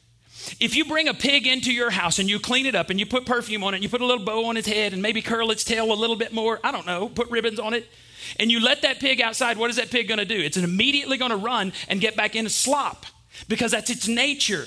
If 0.58 0.74
you 0.74 0.84
bring 0.84 1.08
a 1.08 1.14
pig 1.14 1.46
into 1.46 1.72
your 1.72 1.90
house 1.90 2.18
and 2.18 2.28
you 2.28 2.40
clean 2.40 2.66
it 2.66 2.74
up 2.74 2.90
and 2.90 2.98
you 2.98 3.06
put 3.06 3.24
perfume 3.24 3.62
on 3.62 3.74
it 3.74 3.76
and 3.76 3.84
you 3.84 3.88
put 3.88 4.00
a 4.00 4.06
little 4.06 4.24
bow 4.24 4.46
on 4.46 4.56
its 4.56 4.66
head 4.66 4.92
and 4.92 5.00
maybe 5.00 5.22
curl 5.22 5.50
its 5.52 5.62
tail 5.62 5.92
a 5.92 5.94
little 5.94 6.16
bit 6.16 6.32
more, 6.32 6.58
I 6.64 6.72
don't 6.72 6.86
know, 6.86 7.08
put 7.08 7.30
ribbons 7.30 7.60
on 7.60 7.74
it, 7.74 7.88
and 8.38 8.50
you 8.50 8.60
let 8.60 8.82
that 8.82 8.98
pig 8.98 9.20
outside, 9.20 9.56
what 9.56 9.70
is 9.70 9.76
that 9.76 9.90
pig 9.90 10.08
going 10.08 10.18
to 10.18 10.24
do? 10.24 10.38
It's 10.38 10.56
immediately 10.56 11.16
going 11.16 11.30
to 11.30 11.36
run 11.36 11.72
and 11.88 12.00
get 12.00 12.16
back 12.16 12.34
into 12.34 12.50
slop 12.50 13.06
because 13.48 13.70
that's 13.70 13.90
its 13.90 14.08
nature. 14.08 14.66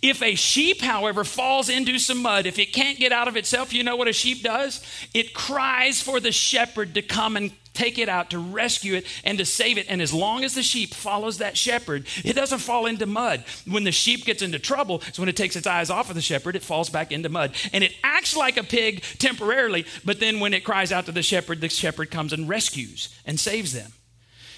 If 0.00 0.22
a 0.22 0.34
sheep, 0.34 0.80
however, 0.80 1.24
falls 1.24 1.68
into 1.68 1.98
some 1.98 2.22
mud, 2.22 2.46
if 2.46 2.58
it 2.58 2.72
can't 2.72 2.98
get 2.98 3.12
out 3.12 3.28
of 3.28 3.36
itself, 3.36 3.72
you 3.72 3.84
know 3.84 3.96
what 3.96 4.08
a 4.08 4.12
sheep 4.12 4.42
does? 4.42 4.82
It 5.12 5.34
cries 5.34 6.00
for 6.00 6.20
the 6.20 6.32
shepherd 6.32 6.94
to 6.94 7.02
come 7.02 7.36
and 7.36 7.52
take 7.74 7.98
it 7.98 8.08
out, 8.08 8.30
to 8.30 8.38
rescue 8.38 8.96
it, 8.96 9.06
and 9.24 9.38
to 9.38 9.44
save 9.44 9.78
it. 9.78 9.86
And 9.88 10.02
as 10.02 10.12
long 10.12 10.42
as 10.42 10.54
the 10.54 10.62
sheep 10.62 10.94
follows 10.94 11.38
that 11.38 11.56
shepherd, 11.56 12.06
it 12.24 12.32
doesn't 12.32 12.58
fall 12.58 12.86
into 12.86 13.06
mud. 13.06 13.44
When 13.66 13.84
the 13.84 13.92
sheep 13.92 14.24
gets 14.24 14.42
into 14.42 14.58
trouble, 14.58 15.02
it's 15.06 15.18
when 15.18 15.28
it 15.28 15.36
takes 15.36 15.54
its 15.54 15.66
eyes 15.66 15.90
off 15.90 16.08
of 16.08 16.16
the 16.16 16.22
shepherd, 16.22 16.56
it 16.56 16.62
falls 16.62 16.90
back 16.90 17.12
into 17.12 17.28
mud. 17.28 17.54
And 17.72 17.84
it 17.84 17.94
acts 18.02 18.36
like 18.36 18.56
a 18.56 18.64
pig 18.64 19.02
temporarily, 19.18 19.86
but 20.04 20.18
then 20.18 20.40
when 20.40 20.54
it 20.54 20.64
cries 20.64 20.90
out 20.90 21.06
to 21.06 21.12
the 21.12 21.22
shepherd, 21.22 21.60
the 21.60 21.68
shepherd 21.68 22.10
comes 22.10 22.32
and 22.32 22.48
rescues 22.48 23.14
and 23.24 23.38
saves 23.38 23.72
them. 23.72 23.92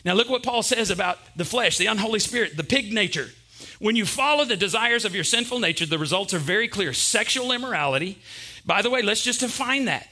Now, 0.03 0.15
look 0.15 0.31
what 0.31 0.43
Paul 0.43 0.63
says 0.63 0.91
about 0.91 1.19
the 1.37 1.45
flesh, 1.45 1.77
the 1.77 1.87
unholy 1.87 2.21
spirit, 2.21 2.57
the 2.57 2.65
pig 2.65 2.91
nature. 2.91 3.29
When 3.79 3.97
you 3.97 4.07
follow 4.07 4.45
the 4.45 4.57
desires 4.57 5.05
of 5.05 5.15
your 5.15 5.25
sinful 5.25 5.59
nature, 5.59 5.87
the 5.87 5.99
results 5.99 6.35
are 6.35 6.39
very 6.39 6.69
clear 6.69 6.93
sexual 6.93 7.53
immorality. 7.53 8.19
By 8.65 8.83
the 8.83 8.91
way, 8.91 9.03
let's 9.03 9.23
just 9.23 9.41
define 9.41 9.87
that. 9.87 10.09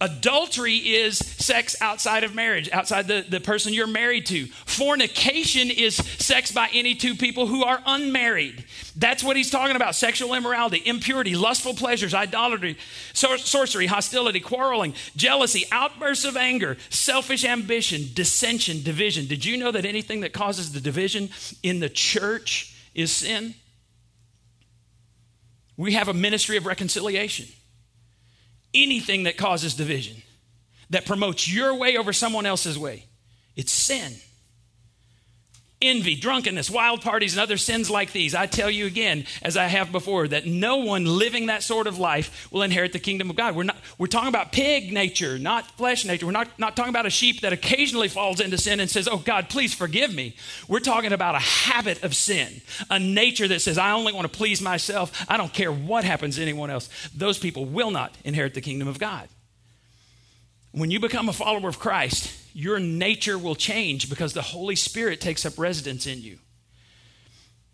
Adultery 0.00 0.76
is 0.76 1.16
sex 1.16 1.80
outside 1.80 2.24
of 2.24 2.34
marriage, 2.34 2.68
outside 2.72 3.06
the, 3.06 3.24
the 3.26 3.40
person 3.40 3.72
you're 3.72 3.86
married 3.86 4.26
to. 4.26 4.46
Fornication 4.46 5.70
is 5.70 5.94
sex 5.94 6.50
by 6.50 6.68
any 6.74 6.96
two 6.96 7.14
people 7.14 7.46
who 7.46 7.64
are 7.64 7.80
unmarried. 7.86 8.64
That's 8.96 9.22
what 9.22 9.36
he's 9.36 9.50
talking 9.50 9.76
about 9.76 9.94
sexual 9.94 10.34
immorality, 10.34 10.82
impurity, 10.84 11.36
lustful 11.36 11.74
pleasures, 11.74 12.12
idolatry, 12.12 12.76
sor- 13.12 13.38
sorcery, 13.38 13.86
hostility, 13.86 14.40
quarreling, 14.40 14.94
jealousy, 15.14 15.64
outbursts 15.70 16.24
of 16.24 16.36
anger, 16.36 16.76
selfish 16.90 17.44
ambition, 17.44 18.08
dissension, 18.12 18.82
division. 18.82 19.26
Did 19.26 19.44
you 19.44 19.56
know 19.56 19.70
that 19.70 19.84
anything 19.84 20.20
that 20.20 20.32
causes 20.32 20.72
the 20.72 20.80
division 20.80 21.30
in 21.62 21.78
the 21.78 21.88
church 21.88 22.73
is 22.94 23.12
sin. 23.12 23.54
We 25.76 25.94
have 25.94 26.08
a 26.08 26.14
ministry 26.14 26.56
of 26.56 26.66
reconciliation. 26.66 27.46
Anything 28.72 29.24
that 29.24 29.36
causes 29.36 29.74
division, 29.74 30.22
that 30.90 31.06
promotes 31.06 31.52
your 31.52 31.74
way 31.74 31.96
over 31.96 32.12
someone 32.12 32.46
else's 32.46 32.78
way, 32.78 33.06
it's 33.56 33.72
sin 33.72 34.14
envy, 35.88 36.16
drunkenness, 36.16 36.70
wild 36.70 37.00
parties, 37.02 37.34
and 37.34 37.42
other 37.42 37.56
sins 37.56 37.90
like 37.90 38.12
these. 38.12 38.34
I 38.34 38.46
tell 38.46 38.70
you 38.70 38.86
again, 38.86 39.26
as 39.42 39.56
I 39.56 39.66
have 39.66 39.92
before, 39.92 40.28
that 40.28 40.46
no 40.46 40.76
one 40.76 41.04
living 41.04 41.46
that 41.46 41.62
sort 41.62 41.86
of 41.86 41.98
life 41.98 42.50
will 42.52 42.62
inherit 42.62 42.92
the 42.92 42.98
kingdom 42.98 43.30
of 43.30 43.36
God. 43.36 43.54
We're 43.56 43.64
not 43.64 43.76
we're 43.98 44.06
talking 44.06 44.28
about 44.28 44.52
pig 44.52 44.92
nature, 44.92 45.38
not 45.38 45.70
flesh 45.76 46.04
nature. 46.04 46.26
We're 46.26 46.32
not, 46.32 46.58
not 46.58 46.76
talking 46.76 46.90
about 46.90 47.06
a 47.06 47.10
sheep 47.10 47.42
that 47.42 47.52
occasionally 47.52 48.08
falls 48.08 48.40
into 48.40 48.58
sin 48.58 48.80
and 48.80 48.90
says, 48.90 49.08
Oh 49.08 49.18
God, 49.18 49.48
please 49.48 49.74
forgive 49.74 50.14
me. 50.14 50.36
We're 50.68 50.80
talking 50.80 51.12
about 51.12 51.34
a 51.34 51.40
habit 51.40 52.02
of 52.02 52.14
sin, 52.14 52.62
a 52.90 52.98
nature 52.98 53.48
that 53.48 53.60
says, 53.60 53.78
I 53.78 53.92
only 53.92 54.12
want 54.12 54.30
to 54.30 54.36
please 54.36 54.60
myself. 54.60 55.24
I 55.28 55.36
don't 55.36 55.52
care 55.52 55.72
what 55.72 56.04
happens 56.04 56.36
to 56.36 56.42
anyone 56.42 56.70
else. 56.70 56.88
Those 57.14 57.38
people 57.38 57.64
will 57.64 57.90
not 57.90 58.14
inherit 58.24 58.54
the 58.54 58.60
kingdom 58.60 58.88
of 58.88 58.98
God. 58.98 59.28
When 60.74 60.90
you 60.90 60.98
become 60.98 61.28
a 61.28 61.32
follower 61.32 61.68
of 61.68 61.78
Christ, 61.78 62.32
your 62.52 62.80
nature 62.80 63.38
will 63.38 63.54
change 63.54 64.10
because 64.10 64.32
the 64.32 64.42
Holy 64.42 64.74
Spirit 64.74 65.20
takes 65.20 65.46
up 65.46 65.56
residence 65.56 66.04
in 66.04 66.20
you. 66.20 66.38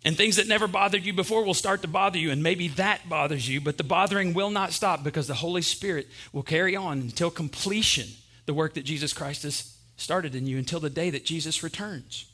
And 0.05 0.15
things 0.15 0.35
that 0.35 0.47
never 0.47 0.67
bothered 0.67 1.03
you 1.03 1.11
before 1.11 1.43
will 1.43 1.55
start 1.55 1.81
to 1.81 1.87
bother 1.87 2.19
you, 2.19 2.29
and 2.29 2.43
maybe 2.43 2.67
that 2.67 3.09
bothers 3.09 3.49
you, 3.49 3.59
but 3.59 3.79
the 3.79 3.83
bothering 3.83 4.35
will 4.35 4.51
not 4.51 4.71
stop 4.71 5.03
because 5.03 5.25
the 5.25 5.33
Holy 5.33 5.63
Spirit 5.63 6.09
will 6.31 6.43
carry 6.43 6.75
on 6.75 6.99
until 6.99 7.31
completion 7.31 8.07
the 8.45 8.53
work 8.53 8.75
that 8.75 8.85
Jesus 8.85 9.13
Christ 9.13 9.43
has 9.43 9.75
started 9.97 10.35
in 10.35 10.45
you 10.45 10.59
until 10.59 10.79
the 10.79 10.89
day 10.91 11.09
that 11.09 11.25
Jesus 11.25 11.63
returns. 11.63 12.27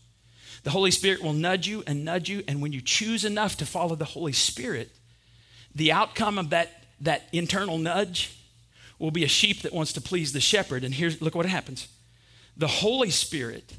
The 0.64 0.72
Holy 0.72 0.92
Spirit 0.92 1.24
will 1.24 1.32
nudge 1.32 1.66
you 1.66 1.82
and 1.88 2.04
nudge 2.04 2.28
you, 2.28 2.44
and 2.46 2.62
when 2.62 2.74
you 2.74 2.82
choose 2.82 3.24
enough 3.24 3.56
to 3.58 3.66
follow 3.66 3.96
the 3.96 4.04
Holy 4.04 4.34
Spirit, 4.34 4.92
the 5.74 5.94
outcome 5.94 6.38
of 6.38 6.50
that, 6.50 6.84
that 7.00 7.24
internal 7.32 7.78
nudge 7.78 8.34
will 9.00 9.12
be 9.12 9.24
a 9.24 9.30
sheep 9.30 9.62
that 9.62 9.74
wants 9.74 9.94
to 9.94 10.02
please 10.02 10.34
the 10.34 10.40
shepherd. 10.40 10.84
And 10.84 10.94
here's 10.94 11.22
look 11.22 11.36
what 11.36 11.46
happens. 11.46 11.88
The 12.56 12.68
Holy 12.68 13.12
Spirit, 13.12 13.74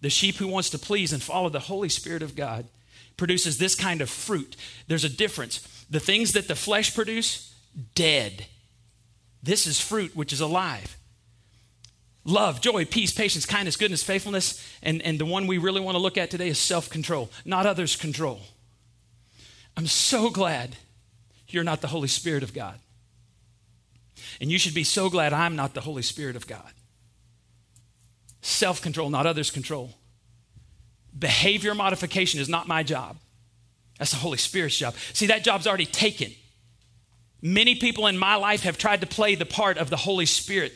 the 0.00 0.10
sheep 0.10 0.36
who 0.36 0.48
wants 0.48 0.70
to 0.70 0.78
please 0.78 1.12
and 1.12 1.22
follow 1.22 1.48
the 1.48 1.60
Holy 1.60 1.88
Spirit 1.88 2.22
of 2.22 2.36
God, 2.36 2.66
produces 3.16 3.58
this 3.58 3.74
kind 3.74 4.00
of 4.00 4.08
fruit. 4.08 4.56
There's 4.86 5.04
a 5.04 5.08
difference. 5.08 5.58
The 5.90 6.00
things 6.00 6.32
that 6.32 6.48
the 6.48 6.54
flesh 6.54 6.94
produce, 6.94 7.54
dead. 7.94 8.46
This 9.42 9.66
is 9.66 9.80
fruit 9.80 10.14
which 10.14 10.32
is 10.32 10.40
alive. 10.40 10.96
Love, 12.24 12.60
joy, 12.60 12.84
peace, 12.84 13.12
patience, 13.12 13.44
kindness, 13.44 13.76
goodness, 13.76 14.04
faithfulness, 14.04 14.64
and, 14.82 15.02
and 15.02 15.18
the 15.18 15.26
one 15.26 15.48
we 15.48 15.58
really 15.58 15.80
want 15.80 15.96
to 15.96 16.02
look 16.02 16.16
at 16.16 16.30
today 16.30 16.48
is 16.48 16.58
self 16.58 16.88
control, 16.88 17.28
not 17.44 17.66
others' 17.66 17.96
control. 17.96 18.40
I'm 19.76 19.88
so 19.88 20.30
glad 20.30 20.76
you're 21.48 21.64
not 21.64 21.80
the 21.80 21.88
Holy 21.88 22.08
Spirit 22.08 22.44
of 22.44 22.54
God. 22.54 22.78
And 24.40 24.50
you 24.50 24.58
should 24.58 24.74
be 24.74 24.84
so 24.84 25.10
glad 25.10 25.32
I'm 25.32 25.56
not 25.56 25.74
the 25.74 25.80
Holy 25.80 26.02
Spirit 26.02 26.36
of 26.36 26.46
God. 26.46 26.72
Self 28.40 28.82
control, 28.82 29.10
not 29.10 29.26
others' 29.26 29.50
control. 29.50 29.94
Behavior 31.16 31.74
modification 31.74 32.40
is 32.40 32.48
not 32.48 32.66
my 32.66 32.82
job. 32.82 33.16
That's 33.98 34.10
the 34.10 34.16
Holy 34.16 34.38
Spirit's 34.38 34.76
job. 34.76 34.94
See, 35.12 35.26
that 35.26 35.44
job's 35.44 35.66
already 35.66 35.86
taken. 35.86 36.32
Many 37.40 37.74
people 37.74 38.06
in 38.06 38.16
my 38.16 38.36
life 38.36 38.62
have 38.62 38.78
tried 38.78 39.00
to 39.02 39.06
play 39.06 39.34
the 39.34 39.46
part 39.46 39.78
of 39.78 39.90
the 39.90 39.96
Holy 39.96 40.26
Spirit. 40.26 40.72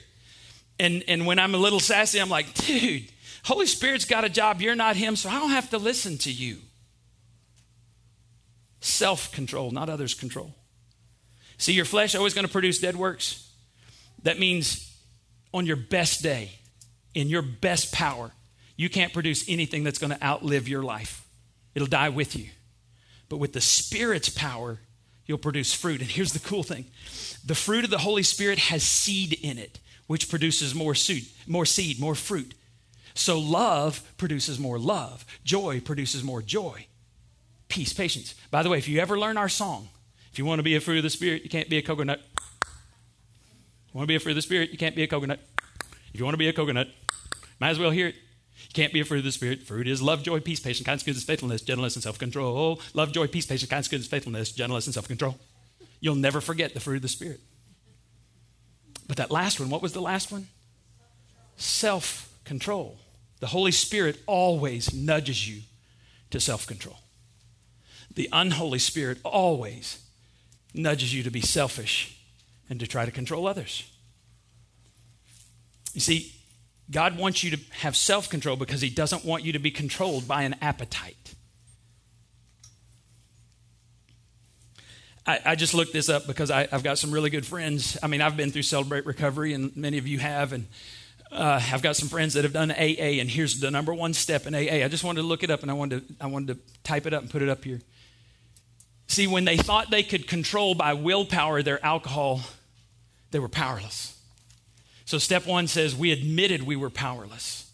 And, 0.78 1.04
and 1.08 1.26
when 1.26 1.38
I'm 1.38 1.54
a 1.54 1.58
little 1.58 1.80
sassy, 1.80 2.20
I'm 2.20 2.28
like, 2.28 2.52
dude, 2.54 3.08
Holy 3.44 3.66
Spirit's 3.66 4.04
got 4.04 4.24
a 4.24 4.28
job. 4.28 4.60
You're 4.60 4.74
not 4.74 4.96
Him, 4.96 5.16
so 5.16 5.28
I 5.28 5.38
don't 5.38 5.50
have 5.50 5.70
to 5.70 5.78
listen 5.78 6.18
to 6.18 6.32
you. 6.32 6.58
Self 8.80 9.32
control, 9.32 9.70
not 9.70 9.88
others' 9.88 10.14
control. 10.14 10.54
See, 11.58 11.72
your 11.72 11.84
flesh 11.84 12.14
always 12.14 12.34
going 12.34 12.46
to 12.46 12.52
produce 12.52 12.78
dead 12.78 12.96
works. 12.96 13.50
That 14.22 14.38
means 14.38 14.94
on 15.54 15.66
your 15.66 15.76
best 15.76 16.22
day, 16.22 16.50
in 17.14 17.28
your 17.28 17.42
best 17.42 17.92
power, 17.92 18.32
you 18.76 18.90
can't 18.90 19.12
produce 19.12 19.48
anything 19.48 19.84
that's 19.84 19.98
going 19.98 20.12
to 20.12 20.22
outlive 20.22 20.68
your 20.68 20.82
life. 20.82 21.26
It'll 21.74 21.88
die 21.88 22.10
with 22.10 22.36
you. 22.36 22.50
But 23.28 23.38
with 23.38 23.52
the 23.52 23.60
Spirit's 23.60 24.28
power, 24.28 24.80
you'll 25.26 25.38
produce 25.38 25.72
fruit. 25.72 26.00
And 26.00 26.10
here's 26.10 26.32
the 26.32 26.38
cool 26.38 26.62
thing 26.62 26.86
the 27.44 27.54
fruit 27.54 27.84
of 27.84 27.90
the 27.90 27.98
Holy 27.98 28.22
Spirit 28.22 28.58
has 28.58 28.82
seed 28.82 29.32
in 29.32 29.58
it, 29.58 29.78
which 30.06 30.28
produces 30.28 30.74
more 30.74 30.94
seed, 30.94 31.26
more 31.46 31.66
seed, 31.66 31.98
more 31.98 32.14
fruit. 32.14 32.54
So 33.14 33.38
love 33.38 34.02
produces 34.18 34.58
more 34.58 34.78
love, 34.78 35.24
joy 35.42 35.80
produces 35.80 36.22
more 36.22 36.42
joy, 36.42 36.86
peace, 37.68 37.92
patience. 37.92 38.34
By 38.50 38.62
the 38.62 38.68
way, 38.68 38.78
if 38.78 38.88
you 38.88 39.00
ever 39.00 39.18
learn 39.18 39.38
our 39.38 39.48
song, 39.48 39.88
if 40.36 40.38
you 40.38 40.44
want 40.44 40.58
to 40.58 40.62
be 40.62 40.74
a 40.74 40.82
fruit 40.82 40.98
of 40.98 41.02
the 41.02 41.08
Spirit, 41.08 41.44
you 41.44 41.48
can't 41.48 41.70
be 41.70 41.78
a 41.78 41.82
coconut. 41.82 42.20
If 42.20 42.68
You 42.68 43.94
want 43.94 44.04
to 44.04 44.06
be 44.08 44.16
a 44.16 44.20
fruit 44.20 44.32
of 44.32 44.36
the 44.36 44.42
Spirit, 44.42 44.68
you 44.68 44.76
can't 44.76 44.94
be 44.94 45.02
a 45.02 45.06
coconut. 45.06 45.40
If 46.12 46.20
you 46.20 46.26
want 46.26 46.34
to 46.34 46.38
be 46.38 46.46
a 46.46 46.52
coconut, 46.52 46.88
might 47.58 47.70
as 47.70 47.78
well 47.78 47.90
hear 47.90 48.08
it. 48.08 48.16
You 48.68 48.74
can't 48.74 48.92
be 48.92 49.00
a 49.00 49.04
fruit 49.06 49.20
of 49.20 49.24
the 49.24 49.32
Spirit. 49.32 49.62
Fruit 49.62 49.88
is 49.88 50.02
love, 50.02 50.22
joy, 50.22 50.40
peace, 50.40 50.60
patience, 50.60 50.84
kindness, 50.84 51.04
goodness, 51.04 51.24
faithfulness, 51.24 51.62
gentleness, 51.62 51.96
and 51.96 52.02
self 52.02 52.18
control. 52.18 52.82
Love, 52.92 53.12
joy, 53.12 53.28
peace, 53.28 53.46
patience, 53.46 53.70
kindness, 53.70 53.88
goodness, 53.88 54.08
faithfulness, 54.08 54.52
gentleness, 54.52 54.86
and 54.86 54.92
self 54.92 55.08
control. 55.08 55.38
You'll 56.00 56.16
never 56.16 56.42
forget 56.42 56.74
the 56.74 56.80
fruit 56.80 56.96
of 56.96 57.02
the 57.02 57.08
Spirit. 57.08 57.40
But 59.08 59.16
that 59.16 59.30
last 59.30 59.58
one, 59.58 59.70
what 59.70 59.80
was 59.80 59.94
the 59.94 60.02
last 60.02 60.30
one? 60.30 60.48
Self 61.56 62.30
control. 62.44 62.98
The 63.40 63.46
Holy 63.46 63.72
Spirit 63.72 64.18
always 64.26 64.92
nudges 64.92 65.48
you 65.48 65.62
to 66.28 66.40
self 66.40 66.66
control. 66.66 66.98
The 68.14 68.28
unholy 68.32 68.80
Spirit 68.80 69.16
always 69.24 70.02
nudges 70.76 71.14
you 71.14 71.22
to 71.22 71.30
be 71.30 71.40
selfish 71.40 72.18
and 72.68 72.80
to 72.80 72.86
try 72.86 73.04
to 73.04 73.10
control 73.10 73.46
others. 73.46 73.90
You 75.94 76.00
see, 76.00 76.32
God 76.90 77.16
wants 77.18 77.42
you 77.42 77.56
to 77.56 77.62
have 77.78 77.96
self 77.96 78.28
control 78.28 78.56
because 78.56 78.80
He 78.80 78.90
doesn't 78.90 79.24
want 79.24 79.44
you 79.44 79.52
to 79.52 79.58
be 79.58 79.70
controlled 79.70 80.28
by 80.28 80.42
an 80.42 80.56
appetite. 80.60 81.34
I, 85.26 85.40
I 85.44 85.54
just 85.56 85.74
looked 85.74 85.92
this 85.92 86.08
up 86.08 86.26
because 86.26 86.50
I, 86.50 86.66
have 86.66 86.84
got 86.84 86.98
some 86.98 87.10
really 87.10 87.30
good 87.30 87.44
friends. 87.44 87.98
I 88.02 88.06
mean, 88.06 88.20
I've 88.20 88.36
been 88.36 88.50
through 88.50 88.62
Celebrate 88.62 89.06
Recovery, 89.06 89.54
and 89.54 89.76
many 89.76 89.98
of 89.98 90.06
you 90.06 90.18
have. 90.18 90.52
And 90.52 90.66
uh, 91.32 91.60
I've 91.72 91.82
got 91.82 91.96
some 91.96 92.08
friends 92.08 92.34
that 92.34 92.44
have 92.44 92.52
done 92.52 92.70
AA, 92.70 93.18
and 93.20 93.28
here's 93.28 93.58
the 93.58 93.70
number 93.70 93.92
one 93.92 94.14
step 94.14 94.46
in 94.46 94.54
AA. 94.54 94.84
I 94.84 94.88
just 94.88 95.02
wanted 95.02 95.22
to 95.22 95.26
look 95.26 95.42
it 95.42 95.50
up, 95.50 95.62
and 95.62 95.70
I 95.70 95.74
wanted 95.74 96.08
to, 96.08 96.14
I 96.20 96.26
wanted 96.26 96.54
to 96.54 96.72
type 96.84 97.06
it 97.06 97.12
up 97.12 97.22
and 97.22 97.30
put 97.30 97.42
it 97.42 97.48
up 97.48 97.64
here. 97.64 97.80
See, 99.06 99.26
when 99.26 99.44
they 99.44 99.56
thought 99.56 99.90
they 99.90 100.02
could 100.02 100.26
control 100.26 100.74
by 100.74 100.94
willpower 100.94 101.62
their 101.62 101.84
alcohol, 101.84 102.42
they 103.30 103.38
were 103.38 103.48
powerless. 103.48 104.18
So, 105.04 105.18
step 105.18 105.46
one 105.46 105.68
says 105.68 105.94
we 105.94 106.10
admitted 106.10 106.62
we 106.62 106.76
were 106.76 106.90
powerless 106.90 107.70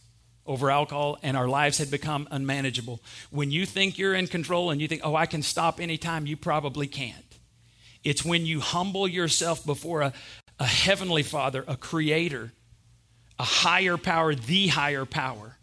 over 0.47 0.71
alcohol 0.71 1.19
and 1.23 1.37
our 1.37 1.49
lives 1.49 1.79
had 1.79 1.91
become 1.91 2.29
unmanageable. 2.31 3.01
When 3.31 3.51
you 3.51 3.65
think 3.65 3.97
you're 3.97 4.15
in 4.15 4.27
control 4.27 4.71
and 4.71 4.81
you 4.81 4.89
think, 4.89 5.03
oh, 5.05 5.15
I 5.15 5.27
can 5.27 5.43
stop 5.43 5.81
anytime, 5.81 6.27
you 6.27 6.37
probably 6.37 6.87
can't. 6.87 7.17
It's 8.05 8.25
when 8.25 8.45
you 8.45 8.61
humble 8.61 9.07
yourself 9.07 9.65
before 9.65 10.03
a, 10.03 10.12
a 10.59 10.67
heavenly 10.67 11.23
father, 11.23 11.65
a 11.69 11.77
creator, 11.77 12.53
a 13.39 13.45
higher 13.45 13.97
power, 13.97 14.35
the 14.35 14.67
higher 14.69 15.05
power, 15.05 15.57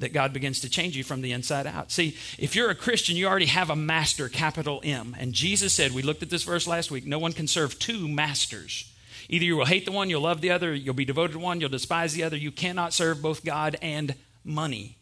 that 0.00 0.12
God 0.12 0.32
begins 0.32 0.60
to 0.60 0.68
change 0.68 0.96
you 0.96 1.04
from 1.04 1.20
the 1.20 1.32
inside 1.32 1.66
out. 1.66 1.90
See, 1.90 2.16
if 2.38 2.56
you're 2.56 2.70
a 2.70 2.74
Christian, 2.74 3.16
you 3.16 3.26
already 3.26 3.46
have 3.46 3.70
a 3.70 3.76
master, 3.76 4.28
capital 4.28 4.80
M. 4.84 5.16
And 5.18 5.32
Jesus 5.32 5.72
said, 5.72 5.92
we 5.92 6.02
looked 6.02 6.22
at 6.22 6.30
this 6.30 6.42
verse 6.42 6.66
last 6.66 6.90
week, 6.90 7.06
no 7.06 7.18
one 7.18 7.32
can 7.32 7.46
serve 7.46 7.78
two 7.78 8.08
masters. 8.08 8.92
Either 9.28 9.44
you 9.44 9.56
will 9.56 9.66
hate 9.66 9.84
the 9.84 9.92
one, 9.92 10.10
you'll 10.10 10.22
love 10.22 10.40
the 10.40 10.50
other, 10.50 10.74
you'll 10.74 10.94
be 10.94 11.04
devoted 11.04 11.34
to 11.34 11.38
one, 11.38 11.60
you'll 11.60 11.70
despise 11.70 12.14
the 12.14 12.24
other. 12.24 12.36
You 12.36 12.50
cannot 12.50 12.92
serve 12.92 13.22
both 13.22 13.44
God 13.44 13.76
and 13.80 14.14
money. 14.44 14.96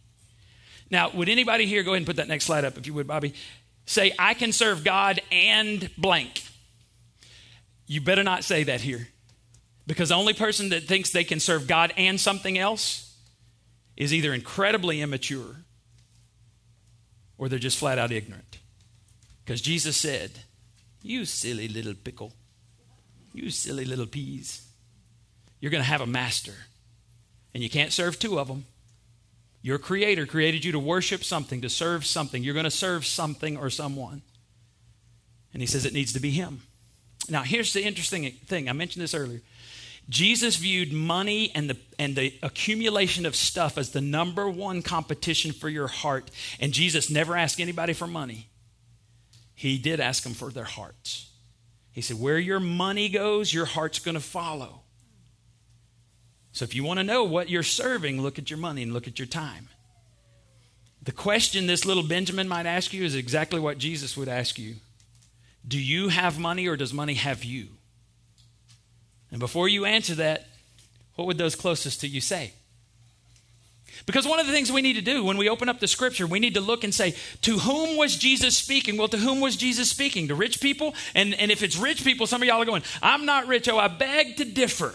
Now, 0.90 1.10
would 1.10 1.28
anybody 1.28 1.66
here 1.66 1.82
go 1.82 1.92
ahead 1.92 1.98
and 1.98 2.06
put 2.06 2.16
that 2.16 2.28
next 2.28 2.44
slide 2.44 2.64
up, 2.64 2.76
if 2.76 2.86
you 2.86 2.94
would, 2.94 3.06
Bobby? 3.06 3.34
Say, 3.86 4.14
I 4.18 4.34
can 4.34 4.52
serve 4.52 4.84
God 4.84 5.20
and 5.32 5.88
blank. 5.96 6.42
You 7.86 8.02
better 8.02 8.22
not 8.22 8.44
say 8.44 8.64
that 8.64 8.82
here. 8.82 9.08
Because 9.86 10.10
the 10.10 10.14
only 10.14 10.34
person 10.34 10.68
that 10.70 10.84
thinks 10.84 11.10
they 11.10 11.24
can 11.24 11.40
serve 11.40 11.66
God 11.66 11.94
and 11.96 12.20
something 12.20 12.58
else 12.58 13.07
is 13.98 14.14
either 14.14 14.32
incredibly 14.32 15.02
immature 15.02 15.56
or 17.36 17.48
they're 17.48 17.58
just 17.58 17.78
flat 17.78 17.98
out 17.98 18.12
ignorant. 18.12 18.58
Because 19.44 19.60
Jesus 19.60 19.96
said, 19.96 20.30
You 21.02 21.24
silly 21.24 21.68
little 21.68 21.94
pickle. 21.94 22.32
You 23.34 23.50
silly 23.50 23.84
little 23.84 24.06
peas. 24.06 24.66
You're 25.60 25.72
going 25.72 25.82
to 25.82 25.88
have 25.88 26.00
a 26.00 26.06
master, 26.06 26.54
and 27.52 27.62
you 27.62 27.68
can't 27.68 27.92
serve 27.92 28.18
two 28.18 28.38
of 28.38 28.46
them. 28.46 28.66
Your 29.60 29.78
creator 29.78 30.24
created 30.24 30.64
you 30.64 30.70
to 30.72 30.78
worship 30.78 31.24
something, 31.24 31.60
to 31.62 31.68
serve 31.68 32.06
something. 32.06 32.44
You're 32.44 32.54
going 32.54 32.64
to 32.64 32.70
serve 32.70 33.04
something 33.04 33.56
or 33.56 33.68
someone. 33.68 34.22
And 35.52 35.60
he 35.60 35.66
says 35.66 35.84
it 35.84 35.92
needs 35.92 36.12
to 36.12 36.20
be 36.20 36.30
him. 36.30 36.62
Now, 37.28 37.42
here's 37.42 37.72
the 37.72 37.82
interesting 37.82 38.30
thing. 38.46 38.68
I 38.68 38.72
mentioned 38.72 39.02
this 39.02 39.14
earlier. 39.14 39.40
Jesus 40.08 40.56
viewed 40.56 40.92
money 40.92 41.52
and 41.54 41.68
the, 41.68 41.76
and 41.98 42.16
the 42.16 42.34
accumulation 42.42 43.26
of 43.26 43.36
stuff 43.36 43.76
as 43.76 43.90
the 43.90 44.00
number 44.00 44.48
one 44.48 44.80
competition 44.80 45.52
for 45.52 45.68
your 45.68 45.88
heart. 45.88 46.30
And 46.58 46.72
Jesus 46.72 47.10
never 47.10 47.36
asked 47.36 47.60
anybody 47.60 47.92
for 47.92 48.06
money, 48.06 48.48
he 49.54 49.76
did 49.76 50.00
ask 50.00 50.22
them 50.22 50.34
for 50.34 50.50
their 50.50 50.64
hearts. 50.64 51.30
He 51.92 52.00
said, 52.00 52.20
Where 52.20 52.38
your 52.38 52.60
money 52.60 53.08
goes, 53.08 53.52
your 53.52 53.64
heart's 53.64 53.98
going 53.98 54.14
to 54.14 54.20
follow. 54.20 54.82
So 56.52 56.64
if 56.64 56.74
you 56.74 56.84
want 56.84 56.98
to 56.98 57.04
know 57.04 57.24
what 57.24 57.50
you're 57.50 57.62
serving, 57.62 58.20
look 58.20 58.38
at 58.38 58.50
your 58.50 58.58
money 58.58 58.82
and 58.82 58.92
look 58.92 59.06
at 59.06 59.18
your 59.18 59.26
time. 59.26 59.68
The 61.02 61.12
question 61.12 61.66
this 61.66 61.84
little 61.84 62.02
Benjamin 62.02 62.48
might 62.48 62.66
ask 62.66 62.92
you 62.92 63.04
is 63.04 63.14
exactly 63.14 63.60
what 63.60 63.78
Jesus 63.78 64.16
would 64.16 64.28
ask 64.28 64.58
you 64.58 64.76
Do 65.66 65.78
you 65.78 66.08
have 66.08 66.38
money 66.38 66.66
or 66.66 66.76
does 66.76 66.94
money 66.94 67.14
have 67.14 67.44
you? 67.44 67.77
And 69.30 69.40
before 69.40 69.68
you 69.68 69.84
answer 69.84 70.14
that, 70.16 70.46
what 71.16 71.26
would 71.26 71.38
those 71.38 71.54
closest 71.54 72.00
to 72.00 72.08
you 72.08 72.20
say? 72.20 72.52
Because 74.06 74.26
one 74.26 74.38
of 74.38 74.46
the 74.46 74.52
things 74.52 74.70
we 74.70 74.82
need 74.82 74.94
to 74.94 75.02
do 75.02 75.24
when 75.24 75.36
we 75.36 75.48
open 75.48 75.68
up 75.68 75.80
the 75.80 75.88
scripture, 75.88 76.26
we 76.26 76.38
need 76.38 76.54
to 76.54 76.60
look 76.60 76.84
and 76.84 76.94
say, 76.94 77.14
to 77.42 77.58
whom 77.58 77.96
was 77.96 78.16
Jesus 78.16 78.56
speaking? 78.56 78.96
Well, 78.96 79.08
to 79.08 79.18
whom 79.18 79.40
was 79.40 79.56
Jesus 79.56 79.90
speaking? 79.90 80.28
To 80.28 80.34
rich 80.34 80.60
people? 80.60 80.94
And, 81.14 81.34
and 81.34 81.50
if 81.50 81.62
it's 81.62 81.76
rich 81.76 82.04
people, 82.04 82.26
some 82.26 82.40
of 82.40 82.48
y'all 82.48 82.62
are 82.62 82.66
going, 82.66 82.82
I'm 83.02 83.26
not 83.26 83.48
rich. 83.48 83.68
Oh, 83.68 83.78
I 83.78 83.88
beg 83.88 84.36
to 84.36 84.44
differ. 84.44 84.94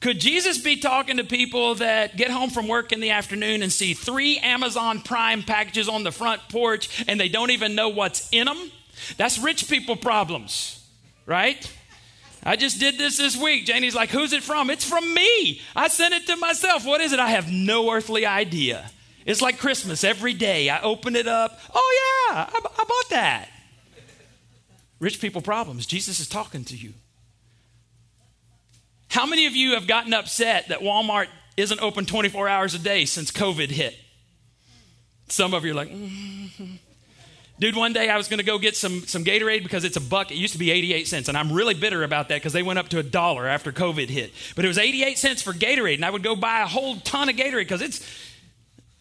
Could 0.00 0.20
Jesus 0.20 0.58
be 0.58 0.76
talking 0.76 1.16
to 1.16 1.24
people 1.24 1.74
that 1.76 2.16
get 2.16 2.30
home 2.30 2.50
from 2.50 2.68
work 2.68 2.92
in 2.92 3.00
the 3.00 3.10
afternoon 3.10 3.62
and 3.62 3.72
see 3.72 3.94
three 3.94 4.38
Amazon 4.38 5.00
Prime 5.00 5.42
packages 5.42 5.88
on 5.88 6.04
the 6.04 6.12
front 6.12 6.40
porch 6.50 7.04
and 7.08 7.18
they 7.18 7.28
don't 7.28 7.50
even 7.50 7.74
know 7.74 7.88
what's 7.88 8.28
in 8.30 8.46
them? 8.46 8.70
That's 9.16 9.38
rich 9.38 9.68
people 9.68 9.96
problems, 9.96 10.86
right? 11.26 11.70
I 12.42 12.56
just 12.56 12.78
did 12.78 12.98
this 12.98 13.18
this 13.18 13.36
week. 13.36 13.66
Janie's 13.66 13.94
like, 13.94 14.10
Who's 14.10 14.32
it 14.32 14.42
from? 14.42 14.70
It's 14.70 14.84
from 14.84 15.12
me. 15.12 15.60
I 15.74 15.88
sent 15.88 16.14
it 16.14 16.26
to 16.26 16.36
myself. 16.36 16.84
What 16.84 17.00
is 17.00 17.12
it? 17.12 17.18
I 17.18 17.30
have 17.30 17.50
no 17.50 17.90
earthly 17.90 18.26
idea. 18.26 18.90
It's 19.28 19.42
like 19.42 19.58
Christmas 19.58 20.04
every 20.04 20.32
day. 20.32 20.70
I 20.70 20.80
open 20.80 21.14
it 21.14 21.28
up. 21.28 21.60
Oh, 21.74 22.30
yeah, 22.30 22.48
I, 22.50 22.60
bought 22.60 23.10
that. 23.10 23.50
Rich 25.00 25.20
people 25.20 25.42
problems. 25.42 25.84
Jesus 25.84 26.18
is 26.18 26.26
talking 26.26 26.64
to 26.64 26.76
you. 26.76 26.94
How 29.08 29.26
many 29.26 29.44
of 29.44 29.54
you 29.54 29.72
have 29.72 29.86
gotten 29.86 30.14
upset 30.14 30.68
that 30.68 30.80
Walmart 30.80 31.26
isn't 31.58 31.80
open 31.82 32.06
24 32.06 32.48
hours 32.48 32.72
a 32.72 32.78
day 32.78 33.04
since 33.04 33.30
COVID 33.30 33.68
hit? 33.68 33.94
Some 35.28 35.52
of 35.52 35.62
you 35.62 35.72
are 35.72 35.74
like, 35.74 35.90
mm-hmm. 35.90 36.76
Dude, 37.58 37.76
one 37.76 37.92
day 37.92 38.08
I 38.08 38.16
was 38.16 38.28
going 38.28 38.38
to 38.38 38.44
go 38.44 38.58
get 38.58 38.76
some, 38.76 39.06
some 39.06 39.24
Gatorade 39.24 39.62
because 39.62 39.84
it's 39.84 39.96
a 39.96 40.00
buck. 40.00 40.30
It 40.30 40.36
used 40.36 40.52
to 40.52 40.58
be 40.58 40.70
88 40.70 41.06
cents. 41.06 41.28
And 41.28 41.36
I'm 41.36 41.52
really 41.52 41.74
bitter 41.74 42.02
about 42.04 42.28
that 42.28 42.36
because 42.36 42.52
they 42.52 42.62
went 42.62 42.78
up 42.78 42.88
to 42.90 42.98
a 42.98 43.02
dollar 43.02 43.46
after 43.46 43.72
COVID 43.72 44.08
hit. 44.08 44.32
But 44.56 44.64
it 44.64 44.68
was 44.68 44.78
88 44.78 45.18
cents 45.18 45.42
for 45.42 45.52
Gatorade. 45.52 45.96
And 45.96 46.04
I 46.04 46.10
would 46.10 46.22
go 46.22 46.36
buy 46.36 46.60
a 46.60 46.66
whole 46.66 46.96
ton 46.96 47.28
of 47.28 47.36
Gatorade 47.36 47.60
because 47.60 47.82
it's, 47.82 48.06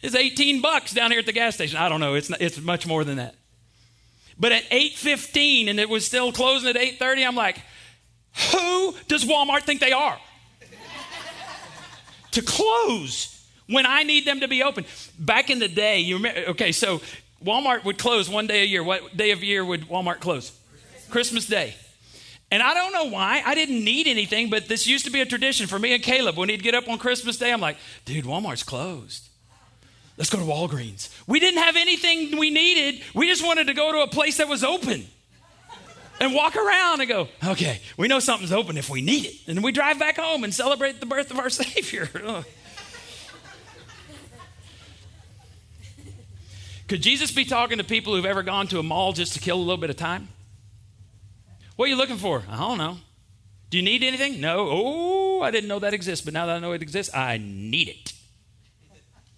it's 0.01 0.15
18 0.15 0.61
bucks 0.61 0.93
down 0.93 1.11
here 1.11 1.19
at 1.19 1.25
the 1.25 1.33
gas 1.33 1.55
station. 1.55 1.77
I 1.77 1.89
don't 1.89 1.99
know. 1.99 2.15
It's, 2.15 2.29
not, 2.29 2.41
it's 2.41 2.59
much 2.59 2.87
more 2.87 3.03
than 3.03 3.17
that. 3.17 3.35
But 4.39 4.51
at 4.51 4.63
8.15 4.69 5.69
and 5.69 5.79
it 5.79 5.89
was 5.89 6.05
still 6.05 6.31
closing 6.31 6.69
at 6.69 6.75
8.30, 6.75 7.27
I'm 7.27 7.35
like, 7.35 7.61
who 8.51 8.95
does 9.07 9.25
Walmart 9.25 9.63
think 9.63 9.79
they 9.79 9.91
are? 9.91 10.17
to 12.37 12.41
close 12.43 13.45
when 13.67 13.85
I 13.85 14.03
need 14.03 14.25
them 14.25 14.41
to 14.41 14.47
be 14.47 14.61
open. 14.61 14.85
Back 15.17 15.49
in 15.49 15.59
the 15.59 15.67
day, 15.67 15.99
you 15.99 16.17
remember, 16.17 16.51
okay, 16.51 16.71
so 16.71 17.01
Walmart 17.43 17.83
would 17.85 17.97
close 17.97 18.29
one 18.29 18.47
day 18.47 18.61
a 18.63 18.65
year. 18.65 18.83
What 18.83 19.15
day 19.15 19.31
of 19.31 19.43
year 19.43 19.63
would 19.63 19.87
Walmart 19.87 20.19
close? 20.19 20.57
Christmas 21.09 21.45
Day. 21.45 21.75
And 22.49 22.63
I 22.63 22.73
don't 22.73 22.93
know 22.93 23.05
why. 23.05 23.41
I 23.45 23.55
didn't 23.55 23.83
need 23.83 24.07
anything, 24.07 24.49
but 24.49 24.67
this 24.67 24.87
used 24.87 25.05
to 25.05 25.11
be 25.11 25.21
a 25.21 25.25
tradition 25.25 25.67
for 25.67 25.77
me 25.77 25.93
and 25.93 26.01
Caleb. 26.01 26.37
When 26.37 26.49
he'd 26.49 26.63
get 26.63 26.75
up 26.75 26.87
on 26.87 26.97
Christmas 26.97 27.37
Day, 27.37 27.51
I'm 27.51 27.59
like, 27.59 27.77
dude, 28.05 28.25
Walmart's 28.25 28.63
closed. 28.63 29.27
Let's 30.17 30.29
go 30.29 30.39
to 30.39 30.45
Walgreens. 30.45 31.09
We 31.27 31.39
didn't 31.39 31.61
have 31.61 31.75
anything 31.75 32.37
we 32.39 32.49
needed. 32.49 33.03
We 33.13 33.27
just 33.27 33.45
wanted 33.45 33.67
to 33.67 33.73
go 33.73 33.91
to 33.91 33.99
a 33.99 34.07
place 34.07 34.37
that 34.37 34.47
was 34.47 34.63
open 34.63 35.05
and 36.19 36.33
walk 36.33 36.55
around 36.55 37.01
and 37.01 37.09
go, 37.09 37.27
okay, 37.45 37.81
we 37.97 38.07
know 38.07 38.19
something's 38.19 38.51
open 38.51 38.77
if 38.77 38.89
we 38.89 39.01
need 39.01 39.25
it. 39.25 39.35
And 39.47 39.63
we 39.63 39.71
drive 39.71 39.99
back 39.99 40.17
home 40.17 40.43
and 40.43 40.53
celebrate 40.53 40.99
the 40.99 41.05
birth 41.05 41.29
of 41.29 41.37
our 41.37 41.49
Savior. 41.51 42.09
Could 46.87 47.01
Jesus 47.01 47.31
be 47.31 47.43
talking 47.43 47.79
to 47.79 47.83
people 47.83 48.15
who've 48.15 48.25
ever 48.25 48.43
gone 48.43 48.67
to 48.67 48.79
a 48.79 48.83
mall 48.83 49.13
just 49.13 49.33
to 49.33 49.39
kill 49.39 49.57
a 49.57 49.59
little 49.59 49.77
bit 49.77 49.89
of 49.89 49.97
time? 49.97 50.29
What 51.75 51.85
are 51.85 51.89
you 51.89 51.97
looking 51.97 52.17
for? 52.17 52.43
I 52.49 52.57
don't 52.57 52.77
know. 52.77 52.97
Do 53.69 53.77
you 53.77 53.83
need 53.83 54.03
anything? 54.03 54.39
No. 54.39 54.67
Oh, 54.69 55.41
I 55.41 55.51
didn't 55.51 55.67
know 55.67 55.79
that 55.79 55.93
exists, 55.93 56.23
but 56.23 56.33
now 56.33 56.45
that 56.45 56.55
I 56.55 56.59
know 56.59 56.71
it 56.71 56.81
exists, 56.81 57.13
I 57.13 57.37
need 57.37 57.89
it. 57.89 58.13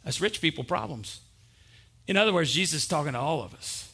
That's 0.04 0.22
rich 0.22 0.42
people 0.42 0.64
problems. 0.64 1.22
In 2.08 2.18
other 2.18 2.34
words, 2.34 2.54
Jesus 2.54 2.84
is 2.84 2.88
talking 2.88 3.14
to 3.14 3.20
all 3.20 3.44
of 3.44 3.54
us. 3.54 3.92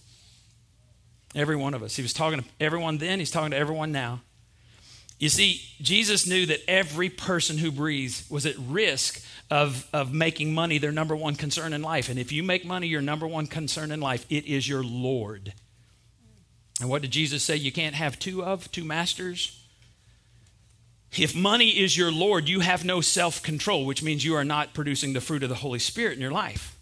Every 1.33 1.55
one 1.55 1.73
of 1.73 1.83
us. 1.83 1.95
He 1.95 2.01
was 2.01 2.13
talking 2.13 2.39
to 2.41 2.45
everyone 2.59 2.97
then, 2.97 3.19
he's 3.19 3.31
talking 3.31 3.51
to 3.51 3.57
everyone 3.57 3.91
now. 3.91 4.21
You 5.19 5.29
see, 5.29 5.61
Jesus 5.81 6.27
knew 6.27 6.45
that 6.45 6.59
every 6.67 7.09
person 7.09 7.57
who 7.57 7.71
breathes 7.71 8.29
was 8.29 8.45
at 8.45 8.57
risk 8.57 9.24
of, 9.51 9.87
of 9.93 10.13
making 10.13 10.53
money 10.53 10.77
their 10.77 10.91
number 10.91 11.15
one 11.15 11.35
concern 11.35 11.73
in 11.73 11.81
life. 11.81 12.09
And 12.09 12.19
if 12.19 12.31
you 12.31 12.43
make 12.43 12.65
money 12.65 12.87
your 12.87 13.01
number 13.01 13.27
one 13.27 13.47
concern 13.47 13.91
in 13.91 13.99
life, 13.99 14.25
it 14.29 14.45
is 14.45 14.67
your 14.67 14.83
Lord. 14.83 15.53
And 16.81 16.89
what 16.89 17.01
did 17.01 17.11
Jesus 17.11 17.43
say 17.43 17.55
you 17.55 17.71
can't 17.71 17.95
have 17.95 18.19
two 18.19 18.43
of, 18.43 18.71
two 18.71 18.83
masters? 18.83 19.61
If 21.17 21.35
money 21.35 21.69
is 21.69 21.97
your 21.97 22.11
Lord, 22.11 22.49
you 22.49 22.59
have 22.59 22.83
no 22.83 22.99
self 22.99 23.41
control, 23.41 23.85
which 23.85 24.03
means 24.03 24.25
you 24.25 24.35
are 24.35 24.43
not 24.43 24.73
producing 24.73 25.13
the 25.13 25.21
fruit 25.21 25.43
of 25.43 25.49
the 25.49 25.55
Holy 25.55 25.79
Spirit 25.79 26.15
in 26.15 26.21
your 26.21 26.31
life. 26.31 26.77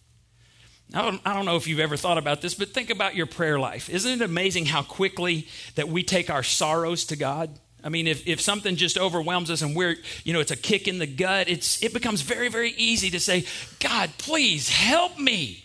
I 0.94 1.02
don't, 1.02 1.22
I 1.26 1.34
don't 1.34 1.46
know 1.46 1.56
if 1.56 1.68
you've 1.68 1.80
ever 1.80 1.98
thought 1.98 2.18
about 2.18 2.42
this, 2.42 2.54
but 2.54 2.70
think 2.70 2.90
about 2.90 3.16
your 3.16 3.26
prayer 3.26 3.60
life. 3.60 3.90
Isn't 3.90 4.22
it 4.22 4.24
amazing 4.24 4.68
how 4.68 4.84
quickly 4.84 5.48
that 5.76 5.88
we 5.88 6.04
take 6.04 6.30
our 6.30 6.44
sorrows 6.44 7.06
to 7.06 7.16
God? 7.16 7.60
I 7.84 7.90
mean, 7.90 8.08
if, 8.08 8.26
if 8.26 8.40
something 8.40 8.78
just 8.78 8.98
overwhelms 8.98 9.52
us 9.52 9.62
and 9.62 9.76
we're, 9.76 9.98
you 10.24 10.32
know, 10.32 10.40
it's 10.40 10.52
a 10.52 10.56
kick 10.56 10.88
in 10.88 11.00
the 11.00 11.08
gut, 11.08 11.50
it's, 11.50 11.84
it 11.84 11.94
becomes 11.94 12.22
very, 12.22 12.48
very 12.48 12.72
easy 12.72 13.10
to 13.10 13.20
say, 13.20 13.46
God, 13.80 14.10
please 14.18 14.70
help 14.70 15.20
me. 15.20 15.64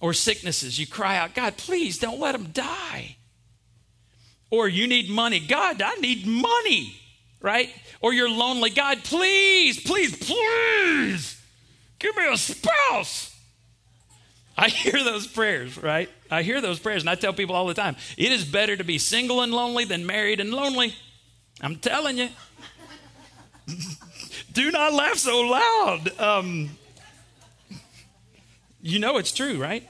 Or 0.00 0.12
sicknesses, 0.12 0.78
you 0.78 0.86
cry 0.86 1.16
out, 1.16 1.34
God, 1.34 1.56
please 1.56 1.98
don't 1.98 2.18
let 2.18 2.32
them 2.32 2.48
die. 2.52 3.16
Or 4.50 4.68
you 4.68 4.86
need 4.86 5.08
money, 5.08 5.40
God, 5.40 5.80
I 5.80 5.94
need 5.96 6.26
money, 6.26 6.94
right? 7.40 7.70
Or 8.00 8.12
you're 8.12 8.28
lonely, 8.28 8.70
God, 8.70 9.04
please, 9.04 9.80
please, 9.80 10.16
please 10.16 11.40
give 11.98 12.16
me 12.16 12.26
a 12.30 12.36
spouse. 12.36 13.33
I 14.56 14.68
hear 14.68 15.02
those 15.02 15.26
prayers, 15.26 15.76
right? 15.76 16.08
I 16.30 16.42
hear 16.42 16.60
those 16.60 16.78
prayers, 16.78 17.02
and 17.02 17.10
I 17.10 17.16
tell 17.16 17.32
people 17.32 17.56
all 17.56 17.66
the 17.66 17.74
time 17.74 17.96
it 18.16 18.30
is 18.30 18.44
better 18.44 18.76
to 18.76 18.84
be 18.84 18.98
single 18.98 19.42
and 19.42 19.52
lonely 19.52 19.84
than 19.84 20.06
married 20.06 20.40
and 20.40 20.52
lonely. 20.52 20.94
I'm 21.60 21.76
telling 21.76 22.18
you. 22.18 22.28
Do 24.52 24.70
not 24.70 24.92
laugh 24.92 25.16
so 25.16 25.40
loud. 25.40 26.20
Um, 26.20 26.70
you 28.80 28.98
know 29.00 29.16
it's 29.16 29.32
true, 29.32 29.60
right? 29.60 29.88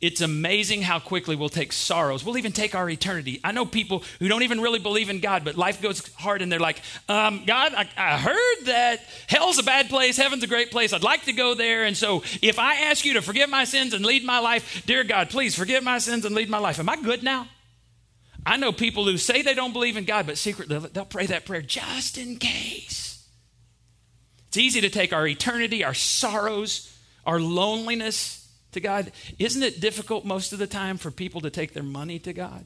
It's 0.00 0.20
amazing 0.20 0.82
how 0.82 1.00
quickly 1.00 1.34
we'll 1.34 1.48
take 1.48 1.72
sorrows. 1.72 2.24
We'll 2.24 2.38
even 2.38 2.52
take 2.52 2.76
our 2.76 2.88
eternity. 2.88 3.40
I 3.42 3.50
know 3.50 3.66
people 3.66 4.04
who 4.20 4.28
don't 4.28 4.44
even 4.44 4.60
really 4.60 4.78
believe 4.78 5.10
in 5.10 5.18
God, 5.18 5.44
but 5.44 5.56
life 5.56 5.82
goes 5.82 6.06
hard 6.14 6.40
and 6.40 6.52
they're 6.52 6.60
like, 6.60 6.80
um, 7.08 7.42
God, 7.44 7.74
I, 7.74 7.88
I 7.96 8.16
heard 8.16 8.66
that 8.66 9.00
hell's 9.26 9.58
a 9.58 9.64
bad 9.64 9.88
place, 9.88 10.16
heaven's 10.16 10.44
a 10.44 10.46
great 10.46 10.70
place. 10.70 10.92
I'd 10.92 11.02
like 11.02 11.24
to 11.24 11.32
go 11.32 11.54
there. 11.54 11.84
And 11.84 11.96
so 11.96 12.22
if 12.40 12.60
I 12.60 12.82
ask 12.82 13.04
you 13.04 13.14
to 13.14 13.22
forgive 13.22 13.50
my 13.50 13.64
sins 13.64 13.92
and 13.92 14.06
lead 14.06 14.24
my 14.24 14.38
life, 14.38 14.84
dear 14.86 15.02
God, 15.02 15.30
please 15.30 15.56
forgive 15.56 15.82
my 15.82 15.98
sins 15.98 16.24
and 16.24 16.34
lead 16.34 16.48
my 16.48 16.58
life. 16.58 16.78
Am 16.78 16.88
I 16.88 16.96
good 16.96 17.24
now? 17.24 17.48
I 18.46 18.56
know 18.56 18.70
people 18.70 19.04
who 19.04 19.18
say 19.18 19.42
they 19.42 19.54
don't 19.54 19.72
believe 19.72 19.96
in 19.96 20.04
God, 20.04 20.26
but 20.28 20.38
secretly 20.38 20.78
they'll 20.78 21.04
pray 21.06 21.26
that 21.26 21.44
prayer 21.44 21.60
just 21.60 22.18
in 22.18 22.36
case. 22.36 23.26
It's 24.46 24.56
easy 24.56 24.80
to 24.80 24.90
take 24.90 25.12
our 25.12 25.26
eternity, 25.26 25.82
our 25.82 25.92
sorrows, 25.92 26.96
our 27.26 27.40
loneliness, 27.40 28.37
to 28.78 28.86
God. 28.86 29.12
Isn't 29.38 29.62
it 29.62 29.80
difficult 29.80 30.24
most 30.24 30.52
of 30.52 30.58
the 30.58 30.66
time 30.66 30.96
for 30.96 31.10
people 31.10 31.40
to 31.42 31.50
take 31.50 31.74
their 31.74 31.82
money 31.82 32.18
to 32.20 32.32
God? 32.32 32.64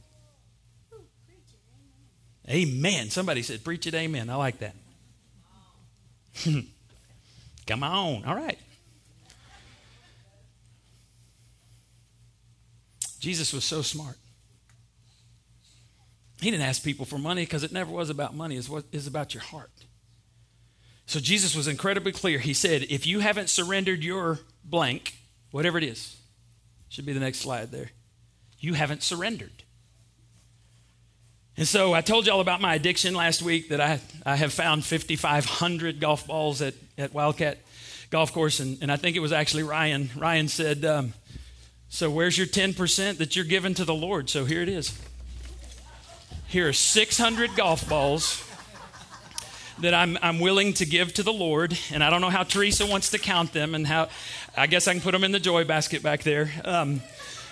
Amen. 2.49 3.11
Somebody 3.11 3.43
said, 3.43 3.65
Preach 3.65 3.87
it, 3.87 3.95
amen. 3.95 4.29
I 4.29 4.35
like 4.35 4.59
that. 4.59 4.75
Come 7.67 7.83
on. 7.83 8.25
All 8.25 8.35
right. 8.35 8.59
Jesus 13.21 13.53
was 13.53 13.65
so 13.65 13.83
smart. 13.83 14.17
He 16.41 16.51
didn't 16.51 16.67
ask 16.67 16.83
people 16.83 17.07
for 17.07 17.19
money 17.19 17.43
because 17.43 17.63
it 17.63 17.71
never 17.71 17.93
was 17.93 18.11
about 18.11 18.35
money, 18.35 18.57
it's, 18.57 18.69
what, 18.69 18.85
it's 18.91 19.07
about 19.07 19.33
your 19.33 19.45
heart. 19.45 19.71
So 21.07 21.21
Jesus 21.21 21.55
was 21.55 21.69
incredibly 21.69 22.11
clear. 22.11 22.41
He 22.41 22.55
said, 22.55 22.87
If 22.91 23.07
you 23.07 23.21
haven't 23.21 23.49
surrendered 23.49 24.03
your 24.03 24.41
blank, 24.65 25.15
Whatever 25.53 25.79
it 25.79 25.85
is. 25.85 26.17
Should 26.89 27.07
be 27.07 27.13
the 27.13 27.21
next 27.21 27.39
slide 27.39 27.71
there. 27.71 27.91
You 28.59 28.75
haven't 28.75 29.03
surrendered. 29.03 29.63
And 31.57 31.69
so 31.69 31.93
I 31.93 32.01
told 32.01 32.27
you 32.27 32.33
all 32.33 32.41
about 32.41 32.61
my 32.61 32.75
addiction 32.75 33.15
last 33.15 33.43
week 33.43 33.69
that 33.69 33.81
I, 33.81 34.01
I 34.25 34.37
have 34.37 34.53
found 34.53 34.85
5,500 34.85 36.01
golf 36.01 36.27
balls 36.27 36.63
at, 36.63 36.75
at 36.97 37.13
Wildcat 37.13 37.59
Golf 38.11 38.33
Course. 38.33 38.61
And, 38.61 38.79
and 38.83 38.91
I 38.91 38.97
think 38.97 39.17
it 39.17 39.21
was 39.21 39.33
actually 39.33 39.63
Ryan. 39.63 40.11
Ryan 40.17 40.49
said, 40.49 40.85
um, 40.85 41.13
So 41.89 42.11
where's 42.11 42.37
your 42.37 42.47
10% 42.47 43.19
that 43.19 43.37
you're 43.37 43.45
giving 43.45 43.75
to 43.75 43.85
the 43.85 43.95
Lord? 43.95 44.31
So 44.31 44.45
here 44.47 44.63
it 44.63 44.69
is. 44.69 44.99
Here 46.49 46.69
are 46.69 46.73
600 46.73 47.55
golf 47.57 47.89
balls 47.89 48.43
that 49.81 49.95
I'm, 49.95 50.19
I'm 50.23 50.39
willing 50.39 50.73
to 50.75 50.87
give 50.87 51.15
to 51.15 51.23
the 51.23 51.33
Lord. 51.33 51.77
And 51.93 52.03
I 52.05 52.11
don't 52.11 52.21
know 52.21 52.31
how 52.31 52.43
Teresa 52.43 52.87
wants 52.87 53.11
to 53.11 53.19
count 53.19 53.53
them 53.53 53.75
and 53.75 53.87
how, 53.87 54.09
I 54.57 54.67
guess 54.67 54.89
I 54.89 54.93
can 54.93 55.01
put 55.03 55.13
them 55.13 55.25
in 55.25 55.33
the 55.33 55.41
joy 55.41 55.65
basket 55.65 56.03
back 56.03 56.23
there. 56.23 56.51
Um, 56.65 57.01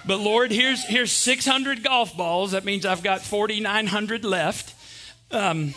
but 0.06 0.18
Lord, 0.18 0.50
here's, 0.50 0.84
here's 0.84 1.12
600 1.12 1.82
golf 1.82 2.16
balls. 2.16 2.52
That 2.52 2.64
means 2.64 2.86
I've 2.86 3.02
got 3.02 3.20
4,900 3.20 4.24
left, 4.24 4.74
um, 5.30 5.74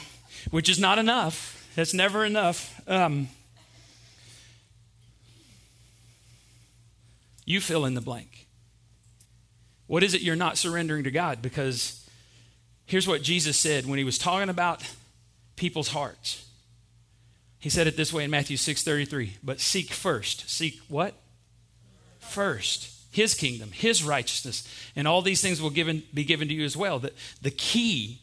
which 0.52 0.70
is 0.70 0.80
not 0.80 1.00
enough. 1.00 1.68
That's 1.76 1.94
never 1.94 2.24
enough. 2.24 2.82
Um, 2.88 3.30
you 7.46 7.60
fill 7.60 7.86
in 7.86 7.94
the 7.94 8.02
blank. 8.02 8.48
What 9.88 10.04
is 10.04 10.14
it 10.14 10.22
you're 10.22 10.36
not 10.36 10.58
surrendering 10.58 11.04
to 11.04 11.12
God? 11.12 11.42
Because 11.42 12.08
here's 12.86 13.08
what 13.08 13.22
Jesus 13.22 13.58
said 13.58 13.86
when 13.86 13.98
he 13.98 14.04
was 14.04 14.18
talking 14.18 14.50
about 14.50 14.82
people's 15.56 15.90
hearts. 15.90 16.46
He 17.60 17.70
said 17.70 17.88
it 17.88 17.96
this 17.96 18.12
way 18.12 18.24
in 18.26 18.32
Matthew 18.32 18.58
6:33, 18.58 19.38
but 19.44 19.60
seek 19.60 19.92
first. 19.94 20.50
Seek 20.50 20.80
what? 20.88 21.14
First 22.20 22.94
his 23.14 23.36
kingdom, 23.36 23.72
his 23.72 24.04
righteousness, 24.04 24.68
and 24.96 25.08
all 25.08 25.22
these 25.22 25.40
things 25.40 25.62
will 25.62 25.70
given, 25.70 26.02
be 26.14 26.24
given 26.24 26.48
to 26.48 26.54
you 26.54 26.66
as 26.66 26.76
well. 26.76 26.98
The, 26.98 27.14
the 27.44 27.52
key 27.52 28.22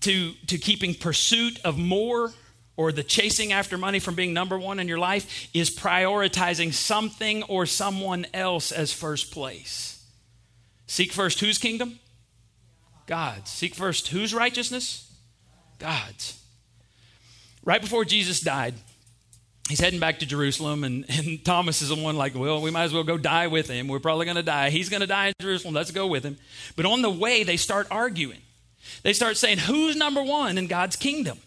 to, 0.00 0.32
to 0.46 0.56
keeping 0.56 0.94
pursuit 0.94 1.60
of 1.64 1.76
more 1.76 2.32
or 2.76 2.92
the 2.92 3.02
chasing 3.02 3.52
after 3.52 3.76
money 3.76 3.98
from 3.98 4.14
being 4.14 4.32
number 4.32 4.56
one 4.56 4.78
in 4.78 4.86
your 4.86 5.00
life 5.00 5.48
is 5.52 5.68
prioritizing 5.68 6.72
something 6.72 7.42
or 7.42 7.66
someone 7.66 8.24
else 8.32 8.70
as 8.70 8.92
first 8.92 9.32
place. 9.32 10.06
Seek 10.86 11.10
first 11.10 11.40
whose 11.40 11.58
kingdom? 11.58 11.98
God's. 13.06 13.50
Seek 13.50 13.74
first 13.74 14.08
whose 14.08 14.32
righteousness? 14.32 15.07
God's. 15.78 16.40
Right 17.64 17.80
before 17.80 18.04
Jesus 18.04 18.40
died, 18.40 18.74
he's 19.68 19.80
heading 19.80 20.00
back 20.00 20.20
to 20.20 20.26
Jerusalem, 20.26 20.84
and, 20.84 21.04
and 21.08 21.44
Thomas 21.44 21.82
is 21.82 21.88
the 21.90 21.96
one 21.96 22.16
like, 22.16 22.34
well, 22.34 22.60
we 22.60 22.70
might 22.70 22.84
as 22.84 22.92
well 22.92 23.04
go 23.04 23.18
die 23.18 23.46
with 23.48 23.68
him. 23.68 23.88
We're 23.88 23.98
probably 23.98 24.24
going 24.24 24.36
to 24.36 24.42
die. 24.42 24.70
He's 24.70 24.88
going 24.88 25.00
to 25.00 25.06
die 25.06 25.28
in 25.28 25.34
Jerusalem. 25.40 25.74
Let's 25.74 25.90
go 25.90 26.06
with 26.06 26.24
him. 26.24 26.38
But 26.76 26.86
on 26.86 27.02
the 27.02 27.10
way, 27.10 27.42
they 27.44 27.56
start 27.56 27.86
arguing. 27.90 28.40
They 29.02 29.12
start 29.12 29.36
saying, 29.36 29.58
who's 29.58 29.96
number 29.96 30.22
one 30.22 30.58
in 30.58 30.66
God's 30.66 30.96
kingdom? 30.96 31.38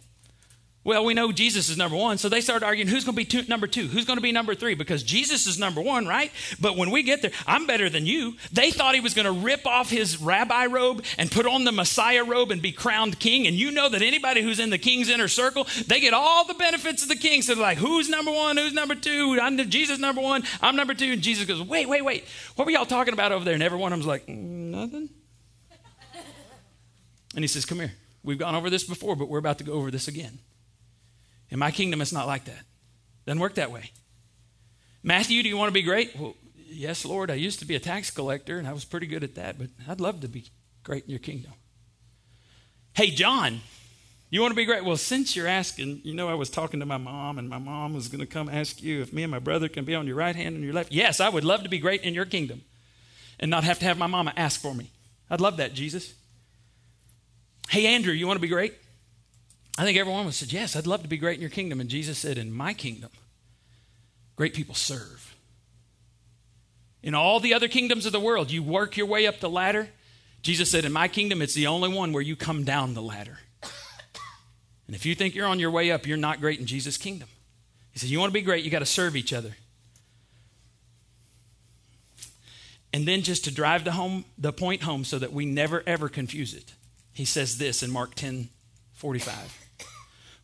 Well, 0.83 1.05
we 1.05 1.13
know 1.13 1.31
Jesus 1.31 1.69
is 1.69 1.77
number 1.77 1.95
one, 1.95 2.17
so 2.17 2.27
they 2.27 2.41
start 2.41 2.63
arguing 2.63 2.87
who's 2.87 3.03
going 3.05 3.13
to 3.13 3.17
be 3.17 3.25
two, 3.25 3.43
number 3.47 3.67
two, 3.67 3.85
who's 3.85 4.05
going 4.05 4.17
to 4.17 4.21
be 4.21 4.31
number 4.31 4.55
three, 4.55 4.73
because 4.73 5.03
Jesus 5.03 5.45
is 5.45 5.59
number 5.59 5.79
one, 5.79 6.07
right? 6.07 6.31
But 6.59 6.75
when 6.75 6.89
we 6.89 7.03
get 7.03 7.21
there, 7.21 7.29
I'm 7.45 7.67
better 7.67 7.87
than 7.87 8.07
you. 8.07 8.35
They 8.51 8.71
thought 8.71 8.95
he 8.95 9.01
was 9.01 9.13
going 9.13 9.27
to 9.27 9.31
rip 9.31 9.67
off 9.67 9.91
his 9.91 10.19
rabbi 10.19 10.65
robe 10.65 11.05
and 11.19 11.29
put 11.29 11.45
on 11.45 11.65
the 11.65 11.71
Messiah 11.71 12.23
robe 12.23 12.49
and 12.49 12.63
be 12.63 12.71
crowned 12.71 13.19
king. 13.19 13.45
And 13.45 13.55
you 13.55 13.69
know 13.69 13.89
that 13.89 14.01
anybody 14.01 14.41
who's 14.41 14.59
in 14.59 14.71
the 14.71 14.79
king's 14.79 15.07
inner 15.07 15.27
circle, 15.27 15.67
they 15.85 15.99
get 15.99 16.15
all 16.15 16.45
the 16.45 16.55
benefits 16.55 17.03
of 17.03 17.09
the 17.09 17.15
king. 17.15 17.43
So 17.43 17.53
they're 17.53 17.61
like, 17.61 17.77
who's 17.77 18.09
number 18.09 18.31
one? 18.31 18.57
Who's 18.57 18.73
number 18.73 18.95
two? 18.95 19.37
I'm 19.39 19.57
Jesus 19.69 19.99
number 19.99 20.21
one. 20.21 20.41
I'm 20.63 20.75
number 20.75 20.95
two. 20.95 21.11
And 21.11 21.21
Jesus 21.21 21.45
goes, 21.45 21.61
wait, 21.61 21.87
wait, 21.87 22.03
wait. 22.03 22.25
What 22.55 22.65
were 22.65 22.71
y'all 22.71 22.87
talking 22.87 23.13
about 23.13 23.31
over 23.31 23.45
there? 23.45 23.53
And 23.53 23.61
every 23.61 23.77
one 23.77 23.93
of 23.93 23.99
them's 23.99 24.07
like, 24.07 24.25
mm, 24.25 24.71
nothing. 24.71 25.09
And 27.35 27.43
he 27.43 27.47
says, 27.47 27.65
come 27.65 27.77
here. 27.77 27.93
We've 28.23 28.39
gone 28.39 28.55
over 28.55 28.71
this 28.71 28.83
before, 28.83 29.15
but 29.15 29.29
we're 29.29 29.37
about 29.37 29.59
to 29.59 29.63
go 29.63 29.73
over 29.73 29.91
this 29.91 30.07
again. 30.07 30.39
In 31.51 31.59
my 31.59 31.69
kingdom, 31.69 32.01
it's 32.01 32.13
not 32.13 32.27
like 32.27 32.45
that. 32.45 32.63
Doesn't 33.25 33.41
work 33.41 33.55
that 33.55 33.71
way. 33.71 33.91
Matthew, 35.03 35.43
do 35.43 35.49
you 35.49 35.57
want 35.57 35.67
to 35.67 35.73
be 35.73 35.81
great? 35.81 36.15
Well, 36.17 36.35
yes, 36.55 37.05
Lord. 37.05 37.29
I 37.29 37.35
used 37.35 37.59
to 37.59 37.65
be 37.65 37.75
a 37.75 37.79
tax 37.79 38.09
collector 38.09 38.57
and 38.57 38.67
I 38.67 38.73
was 38.73 38.85
pretty 38.85 39.07
good 39.07 39.23
at 39.23 39.35
that, 39.35 39.59
but 39.59 39.67
I'd 39.87 39.99
love 39.99 40.21
to 40.21 40.27
be 40.27 40.45
great 40.83 41.03
in 41.03 41.09
your 41.09 41.19
kingdom. 41.19 41.51
Hey, 42.93 43.11
John, 43.11 43.61
you 44.29 44.41
want 44.41 44.51
to 44.51 44.55
be 44.55 44.65
great? 44.65 44.85
Well, 44.85 44.97
since 44.97 45.35
you're 45.35 45.47
asking, 45.47 46.01
you 46.03 46.13
know, 46.13 46.29
I 46.29 46.35
was 46.35 46.49
talking 46.49 46.79
to 46.79 46.85
my 46.85 46.97
mom, 46.97 47.37
and 47.37 47.49
my 47.49 47.57
mom 47.57 47.93
was 47.93 48.07
going 48.07 48.21
to 48.21 48.25
come 48.25 48.47
ask 48.47 48.81
you 48.81 49.01
if 49.01 49.11
me 49.11 49.23
and 49.23 49.31
my 49.31 49.39
brother 49.39 49.67
can 49.67 49.85
be 49.85 49.93
on 49.93 50.07
your 50.07 50.15
right 50.15 50.35
hand 50.35 50.55
and 50.55 50.63
your 50.63 50.73
left. 50.73 50.91
Yes, 50.91 51.19
I 51.19 51.29
would 51.29 51.43
love 51.43 51.63
to 51.63 51.69
be 51.69 51.79
great 51.79 52.03
in 52.03 52.13
your 52.13 52.25
kingdom 52.25 52.61
and 53.39 53.51
not 53.51 53.63
have 53.65 53.79
to 53.79 53.85
have 53.85 53.97
my 53.97 54.07
mama 54.07 54.33
ask 54.37 54.61
for 54.61 54.73
me. 54.73 54.89
I'd 55.29 55.41
love 55.41 55.57
that, 55.57 55.73
Jesus. 55.73 56.13
Hey, 57.69 57.87
Andrew, 57.87 58.13
you 58.13 58.27
want 58.27 58.37
to 58.37 58.41
be 58.41 58.47
great? 58.47 58.73
I 59.77 59.83
think 59.83 59.97
everyone 59.97 60.25
would 60.25 60.33
said, 60.33 60.51
Yes, 60.51 60.75
I'd 60.75 60.87
love 60.87 61.01
to 61.03 61.07
be 61.07 61.17
great 61.17 61.35
in 61.35 61.41
your 61.41 61.49
kingdom. 61.49 61.79
And 61.79 61.89
Jesus 61.89 62.17
said, 62.17 62.37
In 62.37 62.51
my 62.51 62.73
kingdom, 62.73 63.11
great 64.35 64.53
people 64.53 64.75
serve. 64.75 65.35
In 67.03 67.15
all 67.15 67.39
the 67.39 67.53
other 67.53 67.67
kingdoms 67.67 68.05
of 68.05 68.11
the 68.11 68.19
world, 68.19 68.51
you 68.51 68.61
work 68.61 68.95
your 68.95 69.07
way 69.07 69.25
up 69.25 69.39
the 69.39 69.49
ladder. 69.49 69.89
Jesus 70.41 70.69
said, 70.69 70.85
In 70.85 70.91
my 70.91 71.07
kingdom, 71.07 71.41
it's 71.41 71.53
the 71.53 71.67
only 71.67 71.89
one 71.89 72.13
where 72.13 72.21
you 72.21 72.35
come 72.35 72.63
down 72.63 72.93
the 72.93 73.01
ladder. 73.01 73.39
And 74.87 74.95
if 74.95 75.05
you 75.05 75.15
think 75.15 75.35
you're 75.35 75.47
on 75.47 75.59
your 75.59 75.71
way 75.71 75.89
up, 75.89 76.05
you're 76.05 76.17
not 76.17 76.41
great 76.41 76.59
in 76.59 76.65
Jesus' 76.65 76.97
kingdom. 76.97 77.29
He 77.93 77.99
said, 77.99 78.09
You 78.09 78.19
want 78.19 78.31
to 78.31 78.33
be 78.33 78.41
great, 78.41 78.65
you 78.65 78.69
got 78.69 78.79
to 78.79 78.85
serve 78.85 79.15
each 79.15 79.31
other. 79.31 79.55
And 82.91 83.07
then 83.07 83.21
just 83.21 83.45
to 83.45 83.51
drive 83.51 83.85
the 83.85 83.93
home 83.93 84.25
the 84.37 84.51
point 84.51 84.83
home 84.83 85.05
so 85.05 85.17
that 85.17 85.31
we 85.31 85.45
never 85.45 85.81
ever 85.87 86.09
confuse 86.09 86.53
it. 86.53 86.73
He 87.13 87.23
says 87.23 87.57
this 87.57 87.83
in 87.83 87.89
Mark 87.89 88.15
10 88.15 88.49
45. 88.93 89.60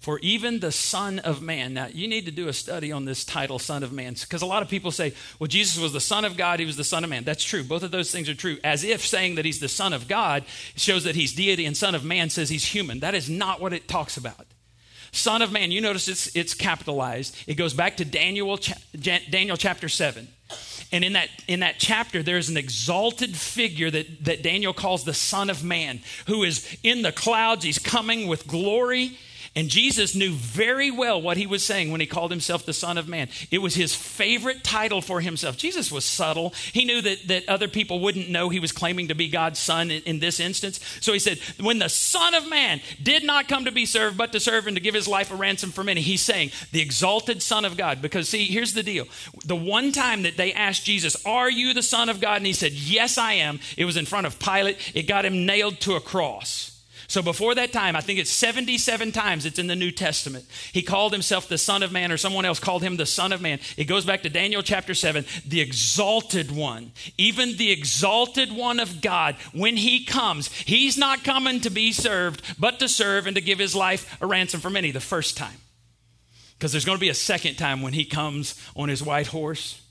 For 0.07 0.19
even 0.19 0.61
the 0.61 0.71
Son 0.71 1.19
of 1.19 1.41
Man. 1.41 1.73
Now, 1.73 1.87
you 1.87 2.07
need 2.07 2.27
to 2.27 2.31
do 2.31 2.47
a 2.47 2.53
study 2.53 2.93
on 2.93 3.03
this 3.03 3.25
title, 3.25 3.59
Son 3.59 3.83
of 3.83 3.91
Man, 3.91 4.13
because 4.13 4.41
a 4.41 4.45
lot 4.45 4.63
of 4.63 4.69
people 4.69 4.89
say, 4.89 5.13
well, 5.37 5.49
Jesus 5.49 5.77
was 5.77 5.91
the 5.91 5.99
Son 5.99 6.23
of 6.23 6.37
God, 6.37 6.61
he 6.61 6.65
was 6.65 6.77
the 6.77 6.85
Son 6.85 7.03
of 7.03 7.09
Man. 7.09 7.25
That's 7.25 7.43
true. 7.43 7.61
Both 7.61 7.83
of 7.83 7.91
those 7.91 8.09
things 8.09 8.29
are 8.29 8.33
true. 8.33 8.57
As 8.63 8.85
if 8.85 9.05
saying 9.05 9.35
that 9.35 9.43
he's 9.43 9.59
the 9.59 9.67
Son 9.67 9.91
of 9.91 10.07
God 10.07 10.45
shows 10.77 11.03
that 11.03 11.15
he's 11.15 11.33
deity, 11.33 11.65
and 11.65 11.75
Son 11.75 11.93
of 11.93 12.05
Man 12.05 12.29
says 12.29 12.47
he's 12.47 12.63
human. 12.63 13.01
That 13.01 13.15
is 13.15 13.29
not 13.29 13.59
what 13.59 13.73
it 13.73 13.89
talks 13.89 14.15
about. 14.15 14.45
Son 15.11 15.41
of 15.41 15.51
Man, 15.51 15.71
you 15.71 15.81
notice 15.81 16.07
it's, 16.07 16.33
it's 16.33 16.53
capitalized. 16.53 17.35
It 17.45 17.55
goes 17.55 17.73
back 17.73 17.97
to 17.97 18.05
Daniel, 18.05 18.57
Daniel 18.97 19.57
chapter 19.57 19.89
7. 19.89 20.25
And 20.93 21.03
in 21.03 21.13
that, 21.13 21.27
in 21.49 21.59
that 21.59 21.79
chapter, 21.79 22.23
there's 22.23 22.47
an 22.47 22.55
exalted 22.55 23.35
figure 23.35 23.91
that, 23.91 24.23
that 24.23 24.41
Daniel 24.41 24.71
calls 24.71 25.03
the 25.03 25.13
Son 25.13 25.49
of 25.49 25.65
Man, 25.65 25.99
who 26.27 26.43
is 26.43 26.77
in 26.81 27.01
the 27.01 27.11
clouds. 27.11 27.65
He's 27.65 27.77
coming 27.77 28.27
with 28.27 28.47
glory 28.47 29.17
and 29.57 29.69
Jesus 29.69 30.13
knew 30.13 30.33
very 30.33 30.91
well 30.91 31.19
what 31.19 31.35
he 31.35 31.47
was 31.47 31.65
saying 31.65 31.89
when 31.89 31.99
he 31.99 32.05
called 32.05 32.29
himself 32.29 32.63
the 32.63 32.73
Son 32.73 32.95
of 32.95 33.07
Man. 33.07 33.27
It 33.49 33.57
was 33.57 33.73
his 33.73 33.95
favorite 33.95 34.63
title 34.63 35.01
for 35.01 35.19
himself. 35.19 35.57
Jesus 35.57 35.91
was 35.91 36.05
subtle. 36.05 36.53
He 36.73 36.85
knew 36.85 37.01
that, 37.01 37.27
that 37.27 37.49
other 37.49 37.67
people 37.67 37.99
wouldn't 37.99 38.29
know 38.29 38.49
he 38.49 38.59
was 38.59 38.71
claiming 38.71 39.07
to 39.07 39.15
be 39.15 39.29
God's 39.29 39.57
Son 39.57 39.89
in, 39.89 40.03
in 40.03 40.19
this 40.19 40.39
instance. 40.39 40.79
So 41.01 41.11
he 41.11 41.17
said, 41.17 41.39
When 41.59 41.79
the 41.79 41.89
Son 41.89 42.35
of 42.35 42.47
Man 42.47 42.81
did 43.01 43.23
not 43.23 43.47
come 43.47 43.65
to 43.65 43.71
be 43.71 43.87
served, 43.87 44.15
but 44.15 44.31
to 44.33 44.39
serve 44.39 44.67
and 44.67 44.77
to 44.77 44.81
give 44.81 44.93
his 44.93 45.07
life 45.07 45.31
a 45.31 45.35
ransom 45.35 45.71
for 45.71 45.83
many, 45.83 46.01
he's 46.01 46.21
saying, 46.21 46.51
the 46.71 46.81
exalted 46.81 47.41
Son 47.41 47.65
of 47.65 47.77
God. 47.77 47.99
Because, 47.99 48.29
see, 48.29 48.45
here's 48.45 48.73
the 48.73 48.83
deal. 48.83 49.07
The 49.43 49.55
one 49.55 49.91
time 49.91 50.21
that 50.21 50.37
they 50.37 50.53
asked 50.53 50.85
Jesus, 50.85 51.17
Are 51.25 51.49
you 51.49 51.73
the 51.73 51.81
Son 51.81 52.09
of 52.09 52.21
God? 52.21 52.37
And 52.37 52.45
he 52.45 52.53
said, 52.53 52.73
Yes, 52.73 53.17
I 53.17 53.33
am. 53.33 53.59
It 53.75 53.85
was 53.85 53.97
in 53.97 54.05
front 54.05 54.27
of 54.27 54.37
Pilate. 54.37 54.77
It 54.93 55.07
got 55.07 55.25
him 55.25 55.47
nailed 55.47 55.79
to 55.79 55.95
a 55.95 55.99
cross. 55.99 56.76
So 57.09 57.21
before 57.21 57.55
that 57.55 57.71
time, 57.71 57.95
I 57.95 58.01
think 58.01 58.19
it's 58.19 58.29
77 58.29 59.13
times 59.13 59.45
it's 59.45 59.59
in 59.59 59.67
the 59.67 59.77
New 59.77 59.91
Testament. 59.91 60.45
He 60.73 60.81
called 60.81 61.13
himself 61.13 61.47
the 61.47 61.57
Son 61.57 61.81
of 61.81 61.91
Man, 61.93 62.11
or 62.11 62.17
someone 62.17 62.43
else 62.43 62.59
called 62.59 62.83
him 62.83 62.97
the 62.97 63.05
Son 63.05 63.31
of 63.31 63.41
Man. 63.41 63.59
It 63.77 63.85
goes 63.85 64.05
back 64.05 64.23
to 64.23 64.29
Daniel 64.29 64.61
chapter 64.61 64.93
7, 64.93 65.25
the 65.45 65.61
exalted 65.61 66.51
one. 66.51 66.91
Even 67.17 67.55
the 67.55 67.71
exalted 67.71 68.51
one 68.51 68.81
of 68.81 68.99
God, 68.99 69.35
when 69.53 69.77
he 69.77 70.03
comes, 70.03 70.51
he's 70.51 70.97
not 70.97 71.23
coming 71.23 71.61
to 71.61 71.69
be 71.69 71.93
served, 71.93 72.41
but 72.59 72.79
to 72.79 72.89
serve 72.89 73.25
and 73.25 73.35
to 73.35 73.41
give 73.41 73.59
his 73.59 73.73
life 73.73 74.17
a 74.21 74.27
ransom 74.27 74.59
for 74.59 74.69
many 74.69 74.91
the 74.91 74.99
first 74.99 75.37
time. 75.37 75.57
Because 76.57 76.73
there's 76.73 76.85
going 76.85 76.97
to 76.97 77.01
be 77.01 77.09
a 77.09 77.13
second 77.13 77.55
time 77.55 77.81
when 77.81 77.93
he 77.93 78.03
comes 78.03 78.61
on 78.75 78.89
his 78.89 79.01
white 79.01 79.27
horse 79.27 79.81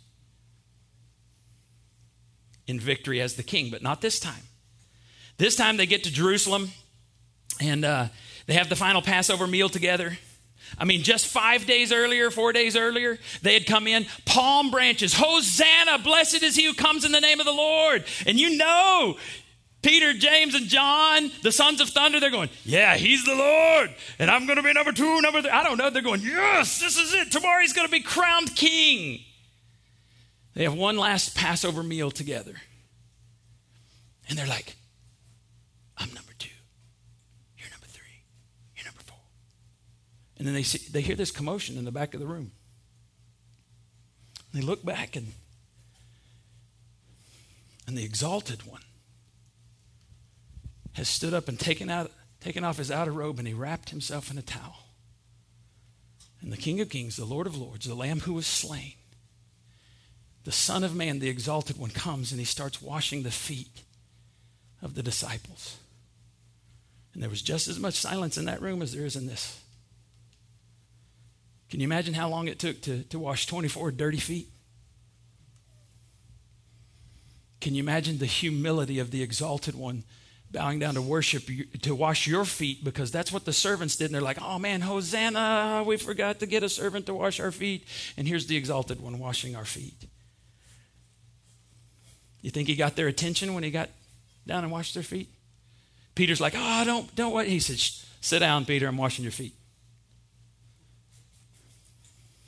in 2.66 2.78
victory 2.78 3.22
as 3.22 3.36
the 3.36 3.42
king, 3.42 3.70
but 3.70 3.82
not 3.82 4.02
this 4.02 4.20
time. 4.20 4.42
This 5.38 5.56
time 5.56 5.78
they 5.78 5.86
get 5.86 6.04
to 6.04 6.12
Jerusalem. 6.12 6.72
And 7.60 7.84
uh, 7.84 8.08
they 8.46 8.54
have 8.54 8.68
the 8.68 8.76
final 8.76 9.02
Passover 9.02 9.46
meal 9.46 9.68
together. 9.68 10.18
I 10.78 10.84
mean, 10.84 11.02
just 11.02 11.26
five 11.26 11.66
days 11.66 11.92
earlier, 11.92 12.30
four 12.30 12.52
days 12.52 12.76
earlier, 12.76 13.18
they 13.42 13.54
had 13.54 13.66
come 13.66 13.86
in, 13.86 14.06
palm 14.24 14.70
branches, 14.70 15.14
Hosanna, 15.14 15.98
blessed 15.98 16.42
is 16.42 16.56
he 16.56 16.64
who 16.64 16.74
comes 16.74 17.04
in 17.04 17.12
the 17.12 17.20
name 17.20 17.40
of 17.40 17.46
the 17.46 17.52
Lord. 17.52 18.04
And 18.26 18.38
you 18.38 18.56
know, 18.56 19.16
Peter, 19.82 20.12
James, 20.12 20.54
and 20.54 20.66
John, 20.66 21.30
the 21.42 21.52
sons 21.52 21.80
of 21.80 21.88
thunder, 21.88 22.18
they're 22.18 22.30
going, 22.30 22.50
Yeah, 22.64 22.96
he's 22.96 23.24
the 23.24 23.34
Lord. 23.34 23.94
And 24.18 24.30
I'm 24.30 24.46
going 24.46 24.56
to 24.56 24.62
be 24.62 24.72
number 24.72 24.92
two, 24.92 25.20
number 25.20 25.40
three. 25.40 25.50
I 25.50 25.62
don't 25.62 25.78
know. 25.78 25.90
They're 25.90 26.02
going, 26.02 26.22
Yes, 26.22 26.80
this 26.80 26.98
is 26.98 27.14
it. 27.14 27.30
Tomorrow 27.30 27.60
he's 27.60 27.72
going 27.72 27.86
to 27.86 27.92
be 27.92 28.00
crowned 28.00 28.54
king. 28.56 29.20
They 30.54 30.64
have 30.64 30.74
one 30.74 30.96
last 30.96 31.36
Passover 31.36 31.82
meal 31.82 32.10
together. 32.10 32.54
And 34.28 34.36
they're 34.36 34.46
like, 34.46 34.74
I'm 35.96 36.12
number 36.12 36.25
And 40.38 40.46
then 40.46 40.54
they, 40.54 40.62
see, 40.62 40.90
they 40.90 41.00
hear 41.00 41.16
this 41.16 41.30
commotion 41.30 41.78
in 41.78 41.84
the 41.84 41.92
back 41.92 42.14
of 42.14 42.20
the 42.20 42.26
room. 42.26 42.52
They 44.52 44.60
look 44.60 44.84
back 44.84 45.16
and, 45.16 45.32
and 47.86 47.96
the 47.96 48.04
exalted 48.04 48.66
one 48.66 48.82
has 50.94 51.08
stood 51.08 51.34
up 51.34 51.48
and 51.48 51.60
taken, 51.60 51.90
out, 51.90 52.10
taken 52.40 52.64
off 52.64 52.78
his 52.78 52.90
outer 52.90 53.12
robe 53.12 53.38
and 53.38 53.46
he 53.46 53.54
wrapped 53.54 53.90
himself 53.90 54.30
in 54.30 54.38
a 54.38 54.42
towel. 54.42 54.84
And 56.40 56.52
the 56.52 56.56
King 56.56 56.80
of 56.80 56.88
Kings, 56.88 57.16
the 57.16 57.24
Lord 57.24 57.46
of 57.46 57.56
Lords, 57.56 57.86
the 57.86 57.94
Lamb 57.94 58.20
who 58.20 58.34
was 58.34 58.46
slain, 58.46 58.94
the 60.44 60.52
Son 60.52 60.84
of 60.84 60.94
Man, 60.94 61.18
the 61.18 61.28
exalted 61.28 61.76
one, 61.76 61.90
comes 61.90 62.30
and 62.30 62.38
he 62.38 62.46
starts 62.46 62.80
washing 62.80 63.22
the 63.22 63.30
feet 63.30 63.82
of 64.80 64.94
the 64.94 65.02
disciples. 65.02 65.76
And 67.12 67.22
there 67.22 67.30
was 67.30 67.42
just 67.42 67.66
as 67.66 67.80
much 67.80 67.94
silence 67.94 68.38
in 68.38 68.44
that 68.44 68.62
room 68.62 68.80
as 68.80 68.92
there 68.92 69.04
is 69.04 69.16
in 69.16 69.26
this. 69.26 69.60
Can 71.70 71.80
you 71.80 71.84
imagine 71.84 72.14
how 72.14 72.28
long 72.28 72.48
it 72.48 72.58
took 72.58 72.80
to, 72.82 73.02
to 73.04 73.18
wash 73.18 73.46
24 73.46 73.90
dirty 73.92 74.18
feet? 74.18 74.48
Can 77.60 77.74
you 77.74 77.82
imagine 77.82 78.18
the 78.18 78.26
humility 78.26 78.98
of 78.98 79.10
the 79.10 79.22
exalted 79.22 79.74
one 79.74 80.04
bowing 80.50 80.78
down 80.78 80.94
to 80.94 81.02
worship, 81.02 81.48
you, 81.48 81.64
to 81.82 81.94
wash 81.94 82.26
your 82.26 82.44
feet, 82.44 82.84
because 82.84 83.10
that's 83.10 83.32
what 83.32 83.44
the 83.44 83.52
servants 83.52 83.96
did. 83.96 84.06
And 84.06 84.14
they're 84.14 84.22
like, 84.22 84.40
oh 84.40 84.58
man, 84.58 84.80
Hosanna, 84.80 85.84
we 85.86 85.96
forgot 85.96 86.40
to 86.40 86.46
get 86.46 86.62
a 86.62 86.68
servant 86.68 87.06
to 87.06 87.14
wash 87.14 87.40
our 87.40 87.50
feet. 87.50 87.84
And 88.16 88.26
here's 88.26 88.46
the 88.46 88.56
exalted 88.56 89.00
one 89.00 89.18
washing 89.18 89.56
our 89.56 89.64
feet. 89.64 90.06
You 92.42 92.50
think 92.50 92.68
he 92.68 92.76
got 92.76 92.96
their 92.96 93.08
attention 93.08 93.54
when 93.54 93.64
he 93.64 93.70
got 93.70 93.90
down 94.46 94.62
and 94.62 94.72
washed 94.72 94.94
their 94.94 95.02
feet? 95.02 95.28
Peter's 96.14 96.40
like, 96.40 96.54
oh, 96.56 96.84
don't, 96.84 97.14
don't 97.14 97.32
what? 97.32 97.46
He 97.46 97.58
said, 97.58 97.78
sit 98.20 98.38
down, 98.38 98.64
Peter, 98.64 98.86
I'm 98.86 98.96
washing 98.96 99.24
your 99.24 99.32
feet. 99.32 99.54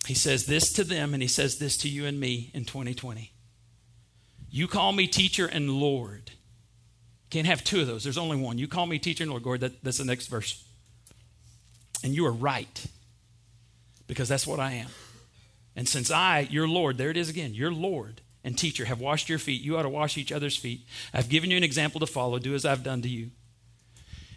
He 0.08 0.14
says 0.14 0.46
this 0.46 0.72
to 0.72 0.84
them, 0.84 1.12
and 1.12 1.22
he 1.22 1.28
says 1.28 1.58
this 1.58 1.76
to 1.76 1.88
you 1.88 2.06
and 2.06 2.18
me 2.18 2.50
in 2.54 2.64
2020. 2.64 3.30
You 4.50 4.66
call 4.66 4.92
me 4.92 5.06
teacher 5.06 5.44
and 5.44 5.68
Lord. 5.68 6.30
Can't 7.28 7.46
have 7.46 7.62
two 7.62 7.82
of 7.82 7.86
those. 7.86 8.04
There's 8.04 8.16
only 8.16 8.38
one. 8.38 8.56
You 8.56 8.68
call 8.68 8.86
me 8.86 8.98
teacher 8.98 9.24
and 9.24 9.30
Lord. 9.30 9.44
Lord 9.44 9.60
that, 9.60 9.84
that's 9.84 9.98
the 9.98 10.06
next 10.06 10.28
verse. 10.28 10.64
And 12.02 12.14
you 12.14 12.24
are 12.24 12.32
right, 12.32 12.86
because 14.06 14.30
that's 14.30 14.46
what 14.46 14.58
I 14.58 14.72
am. 14.72 14.88
And 15.76 15.86
since 15.86 16.10
I, 16.10 16.48
your 16.50 16.66
Lord, 16.66 16.96
there 16.96 17.10
it 17.10 17.18
is 17.18 17.28
again, 17.28 17.52
your 17.52 17.70
Lord 17.70 18.22
and 18.42 18.56
teacher, 18.56 18.86
have 18.86 19.00
washed 19.00 19.28
your 19.28 19.38
feet, 19.38 19.60
you 19.60 19.76
ought 19.76 19.82
to 19.82 19.90
wash 19.90 20.16
each 20.16 20.32
other's 20.32 20.56
feet. 20.56 20.86
I've 21.12 21.28
given 21.28 21.50
you 21.50 21.58
an 21.58 21.64
example 21.64 22.00
to 22.00 22.06
follow. 22.06 22.38
Do 22.38 22.54
as 22.54 22.64
I've 22.64 22.82
done 22.82 23.02
to 23.02 23.08
you. 23.10 23.32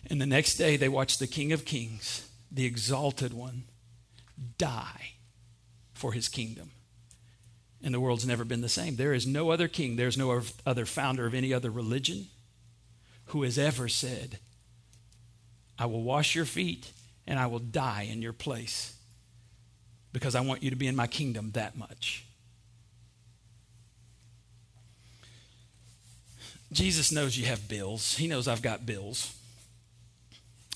And 0.09 0.19
the 0.19 0.25
next 0.25 0.57
day, 0.57 0.75
they 0.75 0.89
watched 0.89 1.19
the 1.19 1.27
King 1.27 1.53
of 1.53 1.63
Kings, 1.63 2.27
the 2.51 2.65
exalted 2.65 3.33
one, 3.33 3.63
die 4.57 5.13
for 6.01 6.13
his 6.13 6.27
kingdom. 6.27 6.71
And 7.83 7.93
the 7.93 7.99
world's 7.99 8.25
never 8.25 8.43
been 8.43 8.61
the 8.61 8.69
same. 8.69 8.95
There 8.95 9.13
is 9.13 9.27
no 9.27 9.51
other 9.51 9.67
king, 9.67 9.95
there's 9.95 10.17
no 10.17 10.41
other 10.65 10.85
founder 10.85 11.27
of 11.27 11.35
any 11.35 11.53
other 11.53 11.69
religion 11.69 12.25
who 13.27 13.43
has 13.43 13.59
ever 13.59 13.87
said, 13.87 14.39
I 15.77 15.85
will 15.85 16.01
wash 16.01 16.35
your 16.35 16.45
feet 16.45 16.91
and 17.27 17.39
I 17.39 17.45
will 17.45 17.59
die 17.59 18.07
in 18.11 18.21
your 18.23 18.33
place 18.33 18.95
because 20.11 20.33
I 20.33 20.41
want 20.41 20.63
you 20.63 20.71
to 20.71 20.75
be 20.75 20.87
in 20.87 20.95
my 20.95 21.05
kingdom 21.05 21.51
that 21.51 21.77
much. 21.77 22.25
Jesus 26.73 27.11
knows 27.11 27.37
you 27.37 27.45
have 27.45 27.67
bills. 27.67 28.17
He 28.17 28.27
knows 28.27 28.47
I've 28.47 28.61
got 28.61 28.87
bills. 28.87 29.35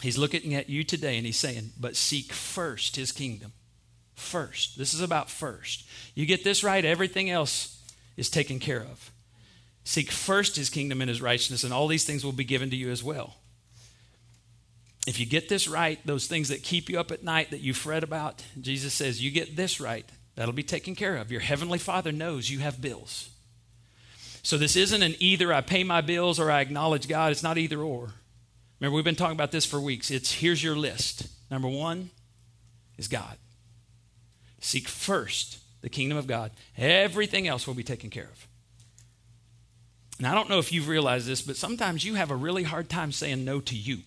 He's 0.01 0.19
looking 0.19 0.53
at 0.53 0.69
you 0.69 0.83
today 0.83 1.17
and 1.17 1.25
he's 1.25 1.39
saying, 1.39 1.71
But 1.79 1.95
seek 1.95 2.31
first 2.31 2.95
his 2.95 3.11
kingdom 3.11 3.53
first. 4.15 4.78
This 4.78 4.93
is 4.93 5.01
about 5.01 5.30
first. 5.30 5.86
You 6.15 6.25
get 6.25 6.43
this 6.43 6.63
right, 6.63 6.84
everything 6.84 7.30
else 7.30 7.80
is 8.17 8.30
taken 8.30 8.60
care 8.60 8.82
of. 8.82 9.12
Seek 9.84 10.12
first 10.12 10.56
his 10.56 10.69
kingdom 10.69 11.01
and 11.01 11.10
his 11.10 11.21
righteousness, 11.21 11.63
and 11.63 11.73
all 11.73 11.88
these 11.88 12.06
things 12.06 12.25
will 12.25 12.32
be 12.32 12.43
given 12.43 12.69
to 12.71 12.75
you 12.75 12.89
as 12.89 13.04
well. 13.04 13.36
If 15.06 15.19
you 15.19 15.28
get 15.28 15.49
this 15.49 15.67
right, 15.67 15.99
those 16.06 16.25
things 16.25 16.49
that 16.49 16.63
keep 16.63 16.89
you 16.89 16.99
up 16.99 17.12
at 17.12 17.23
night 17.23 17.51
that 17.51 17.62
you 17.62 17.73
fret 17.73 18.04
about, 18.04 18.43
Jesus 18.60 18.93
says, 18.93 19.21
you 19.21 19.30
get 19.30 19.56
this 19.56 19.80
right, 19.80 20.06
that'll 20.36 20.54
be 20.54 20.63
taken 20.63 20.95
care 20.95 21.17
of. 21.17 21.32
Your 21.32 21.41
heavenly 21.41 21.78
Father 21.78 22.12
knows 22.12 22.49
you 22.49 22.60
have 22.60 22.82
bills. 22.82 23.30
So 24.41 24.58
this 24.58 24.75
isn't 24.75 25.04
an 25.04 25.15
either 25.19 25.54
I 25.54 25.62
pay 25.62 25.84
my 25.84 26.01
bills 26.01 26.39
or 26.39 26.49
I 26.49 26.62
acknowledge 26.62 27.08
God. 27.08 27.32
It's 27.32 27.43
not 27.43 27.58
either 27.58 27.80
or. 27.80 28.13
Remember, 28.80 28.95
we've 28.95 29.06
been 29.06 29.15
talking 29.15 29.36
about 29.36 29.51
this 29.51 29.65
for 29.65 29.80
weeks. 29.80 30.12
It's 30.12 30.34
here's 30.34 30.63
your 30.63 30.75
list. 30.75 31.28
Number 31.49 31.67
one 31.67 32.10
is 32.97 33.08
God. 33.08 33.38
Seek 34.65 34.88
first 34.88 35.60
the 35.82 35.89
kingdom 35.89 36.17
of 36.17 36.25
God. 36.25 36.49
Everything 36.75 37.47
else 37.47 37.67
will 37.67 37.75
be 37.75 37.84
taken 37.84 38.10
care 38.10 38.23
of. 38.23 38.47
And 40.17 40.25
I 40.25 40.34
don't 40.34 40.49
know 40.49 40.58
if 40.58 40.71
you've 40.71 40.88
realized 40.88 41.28
this, 41.28 41.43
but 41.43 41.56
sometimes 41.56 42.04
you 42.04 42.15
have 42.15 42.32
a 42.32 42.36
really 42.36 42.63
hard 42.63 42.89
time 42.89 43.12
saying 43.12 43.45
no 43.45 43.60
to 43.60 43.75
you. 43.75 43.99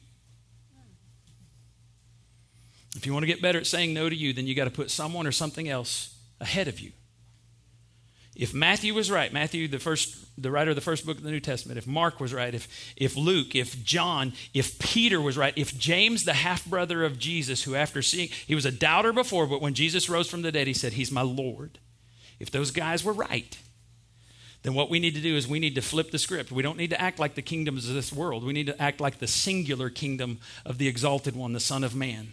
If 2.97 3.07
you 3.07 3.13
want 3.13 3.23
to 3.23 3.29
get 3.29 3.41
better 3.41 3.61
at 3.61 3.69
saying 3.69 3.95
no 3.95 4.09
to 4.09 4.17
you, 4.17 4.33
then 4.33 4.49
you 4.49 4.57
got 4.57 4.65
to 4.65 4.71
put 4.73 4.91
someone 4.91 5.29
or 5.29 5.33
something 5.33 5.69
else 5.69 6.13
ahead 6.41 6.67
of 6.67 6.81
you. 6.81 6.91
If 8.39 8.55
Matthew 8.55 8.95
was 8.95 9.11
right, 9.11 9.33
Matthew, 9.33 9.67
the 9.67 9.81
first, 9.81 10.17
the 10.41 10.53
writer 10.53 10.71
of 10.71 10.77
the 10.77 10.81
first 10.81 11.05
book 11.05 11.17
of 11.19 11.25
the 11.25 11.31
New 11.33 11.41
Testament, 11.41 11.77
if 11.77 11.89
Mark 11.89 12.21
was 12.21 12.33
right, 12.33 12.55
if, 12.55 12.95
if 12.97 13.17
Luke, 13.17 13.57
if 13.57 13.83
John, 13.83 14.33
if 14.55 14.79
Peter 14.79 15.21
was 15.21 15.37
right, 15.37 15.53
if 15.57 15.77
James, 15.77 16.25
the 16.25 16.35
half 16.35 16.65
brother 16.65 17.05
of 17.05 17.19
Jesus, 17.19 17.65
who 17.65 17.75
after 17.75 18.01
seeing, 18.01 18.29
he 18.47 18.55
was 18.55 18.65
a 18.65 18.71
doubter 18.71 19.13
before, 19.13 19.49
but 19.49 19.61
when 19.61 19.75
Jesus 19.75 20.09
rose 20.09 20.31
from 20.31 20.43
the 20.43 20.53
dead, 20.53 20.69
he 20.69 20.73
said, 20.73 20.93
He's 20.93 21.11
my 21.11 21.21
Lord. 21.21 21.81
If 22.39 22.53
those 22.53 22.71
guys 22.71 23.03
were 23.03 23.13
right, 23.13 23.59
then 24.63 24.75
what 24.75 24.89
we 24.89 25.01
need 25.01 25.17
to 25.17 25.21
do 25.21 25.35
is 25.35 25.49
we 25.49 25.59
need 25.59 25.75
to 25.75 25.83
flip 25.83 26.13
the 26.13 26.19
script. 26.19 26.53
We 26.53 26.63
don't 26.63 26.79
need 26.79 26.91
to 26.91 27.01
act 27.01 27.19
like 27.19 27.35
the 27.35 27.43
kingdoms 27.43 27.89
of 27.89 27.97
this 27.97 28.13
world. 28.13 28.45
We 28.45 28.53
need 28.53 28.67
to 28.67 28.81
act 28.81 29.01
like 29.01 29.19
the 29.19 29.27
singular 29.27 29.91
kingdom 29.91 30.39
of 30.65 30.79
the 30.79 30.87
exalted 30.87 31.35
one, 31.35 31.55
the 31.55 31.61
Son 31.61 31.83
of 31.83 31.97
Man. 31.97 32.33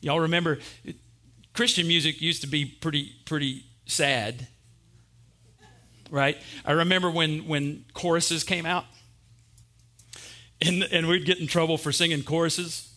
Y'all 0.00 0.18
remember, 0.18 0.58
Christian 1.52 1.86
music 1.86 2.20
used 2.20 2.40
to 2.40 2.48
be 2.48 2.64
pretty, 2.64 3.12
pretty 3.24 3.64
sad 3.86 4.48
right? 6.10 6.36
I 6.64 6.72
remember 6.72 7.10
when, 7.10 7.46
when 7.46 7.84
choruses 7.94 8.44
came 8.44 8.66
out, 8.66 8.84
and, 10.60 10.82
and 10.84 11.06
we'd 11.06 11.24
get 11.24 11.38
in 11.38 11.46
trouble 11.46 11.78
for 11.78 11.92
singing 11.92 12.22
choruses 12.22 12.92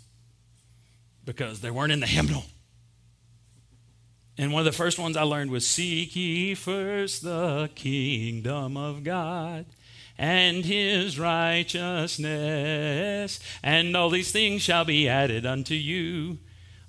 because 1.26 1.62
they 1.62 1.70
weren't 1.70 1.92
in 1.92 2.00
the 2.00 2.08
hymnal. 2.08 2.46
And 4.38 4.52
one 4.52 4.62
of 4.62 4.66
the 4.66 4.72
first 4.72 4.98
ones 4.98 5.16
I 5.16 5.22
learned 5.24 5.52
was 5.52 5.68
Seek 5.68 6.16
ye 6.16 6.56
first 6.56 7.22
the 7.22 7.70
kingdom 7.76 8.78
of 8.78 9.04
God 9.04 9.66
and 10.18 10.66
his 10.66 11.20
righteousness, 11.20 13.40
and 13.64 13.98
all 13.98 14.10
these 14.10 14.32
things 14.32 14.62
shall 14.62 14.86
be 14.86 15.10
added 15.10 15.46
unto 15.46 15.74
you. 15.74 16.38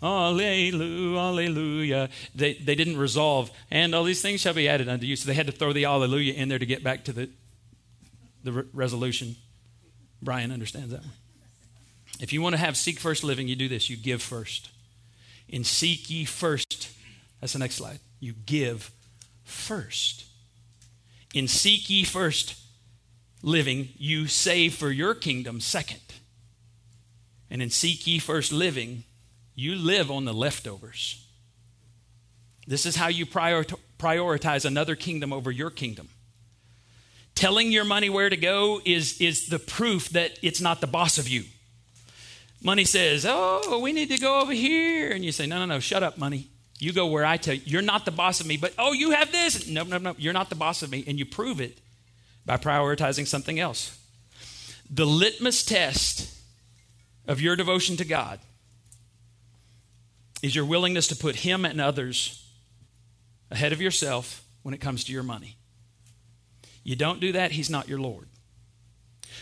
Alleluia, 0.02 1.18
Alleluia. 1.18 2.08
They, 2.34 2.54
they 2.54 2.74
didn't 2.74 2.96
resolve, 2.96 3.50
and 3.70 3.94
all 3.94 4.04
these 4.04 4.22
things 4.22 4.40
shall 4.40 4.54
be 4.54 4.68
added 4.68 4.88
unto 4.88 5.06
you. 5.06 5.16
So 5.16 5.26
they 5.26 5.34
had 5.34 5.46
to 5.46 5.52
throw 5.52 5.72
the 5.72 5.84
Alleluia 5.84 6.34
in 6.34 6.48
there 6.48 6.58
to 6.58 6.66
get 6.66 6.82
back 6.82 7.04
to 7.04 7.12
the, 7.12 7.30
the 8.42 8.52
re- 8.52 8.64
resolution. 8.72 9.36
Brian 10.20 10.50
understands 10.50 10.90
that 10.90 11.00
one. 11.00 11.12
If 12.20 12.32
you 12.32 12.42
want 12.42 12.54
to 12.54 12.58
have 12.58 12.76
seek 12.76 12.98
first 12.98 13.24
living, 13.24 13.48
you 13.48 13.56
do 13.56 13.68
this 13.68 13.90
you 13.90 13.96
give 13.96 14.22
first. 14.22 14.70
In 15.48 15.64
seek 15.64 16.08
ye 16.08 16.24
first, 16.24 16.90
that's 17.40 17.52
the 17.52 17.58
next 17.58 17.76
slide. 17.76 17.98
You 18.20 18.32
give 18.46 18.90
first. 19.44 20.24
In 21.34 21.48
seek 21.48 21.90
ye 21.90 22.04
first 22.04 22.60
living, 23.42 23.90
you 23.96 24.26
save 24.28 24.74
for 24.74 24.90
your 24.90 25.14
kingdom 25.14 25.60
second. 25.60 26.00
And 27.50 27.60
in 27.60 27.70
seek 27.70 28.06
ye 28.06 28.18
first 28.18 28.52
living, 28.52 29.04
you 29.54 29.74
live 29.74 30.10
on 30.10 30.24
the 30.24 30.34
leftovers. 30.34 31.26
This 32.66 32.86
is 32.86 32.96
how 32.96 33.08
you 33.08 33.26
prioritize 33.26 34.64
another 34.64 34.94
kingdom 34.94 35.32
over 35.32 35.50
your 35.50 35.70
kingdom. 35.70 36.08
Telling 37.34 37.72
your 37.72 37.84
money 37.84 38.10
where 38.10 38.28
to 38.28 38.36
go 38.36 38.80
is, 38.84 39.20
is 39.20 39.48
the 39.48 39.58
proof 39.58 40.10
that 40.10 40.38
it's 40.42 40.60
not 40.60 40.80
the 40.80 40.86
boss 40.86 41.18
of 41.18 41.28
you. 41.28 41.44
Money 42.62 42.84
says, 42.84 43.26
Oh, 43.28 43.80
we 43.82 43.92
need 43.92 44.10
to 44.10 44.18
go 44.18 44.40
over 44.40 44.52
here. 44.52 45.10
And 45.10 45.24
you 45.24 45.32
say, 45.32 45.46
No, 45.46 45.58
no, 45.58 45.66
no, 45.66 45.80
shut 45.80 46.02
up, 46.02 46.18
money. 46.18 46.48
You 46.78 46.92
go 46.92 47.06
where 47.06 47.24
I 47.24 47.36
tell 47.36 47.54
you. 47.54 47.62
You're 47.64 47.82
not 47.82 48.04
the 48.04 48.10
boss 48.10 48.40
of 48.40 48.46
me, 48.46 48.56
but 48.56 48.74
oh, 48.78 48.92
you 48.92 49.12
have 49.12 49.32
this. 49.32 49.68
No, 49.68 49.82
no, 49.82 49.98
no, 49.98 50.14
you're 50.18 50.32
not 50.32 50.48
the 50.48 50.56
boss 50.56 50.82
of 50.82 50.90
me. 50.90 51.04
And 51.06 51.18
you 51.18 51.24
prove 51.24 51.60
it 51.60 51.78
by 52.44 52.56
prioritizing 52.56 53.26
something 53.26 53.58
else. 53.58 53.98
The 54.90 55.06
litmus 55.06 55.64
test 55.64 56.32
of 57.26 57.40
your 57.40 57.56
devotion 57.56 57.96
to 57.96 58.04
God 58.04 58.40
is 60.42 60.55
your 60.55 60.64
willingness 60.64 61.07
to 61.09 61.16
put 61.16 61.37
Him 61.37 61.64
and 61.64 61.81
others 61.81 62.44
ahead 63.50 63.72
of 63.72 63.81
yourself 63.81 64.44
when 64.62 64.74
it 64.74 64.81
comes 64.81 65.05
to 65.05 65.12
your 65.12 65.22
money. 65.22 65.57
You 66.85 66.96
don't 66.96 67.20
do 67.20 67.33
that, 67.33 67.52
He's 67.52 67.70
not 67.70 67.88
your 67.88 68.00
Lord. 68.00 68.28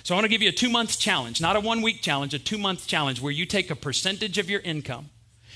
So 0.02 0.14
I 0.14 0.16
want 0.16 0.24
to 0.24 0.30
give 0.30 0.42
you 0.42 0.50
a 0.50 0.52
two 0.52 0.70
month 0.70 0.98
challenge, 0.98 1.40
not 1.40 1.56
a 1.56 1.60
one 1.60 1.82
week 1.82 2.02
challenge, 2.02 2.34
a 2.34 2.38
two 2.38 2.58
month 2.58 2.86
challenge 2.86 3.20
where 3.20 3.32
you 3.32 3.46
take 3.46 3.70
a 3.70 3.76
percentage 3.76 4.38
of 4.38 4.48
your 4.48 4.60
income 4.60 5.10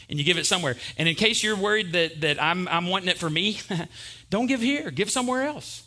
and 0.08 0.18
you 0.18 0.24
give 0.24 0.38
it 0.38 0.46
somewhere. 0.46 0.76
And 0.98 1.08
in 1.08 1.14
case 1.14 1.42
you're 1.42 1.56
worried 1.56 1.92
that, 1.92 2.20
that 2.22 2.42
I'm, 2.42 2.68
I'm 2.68 2.88
wanting 2.88 3.08
it 3.08 3.18
for 3.18 3.30
me, 3.30 3.60
don't 4.30 4.46
give 4.46 4.60
here, 4.60 4.90
give 4.90 5.10
somewhere 5.10 5.44
else. 5.44 5.82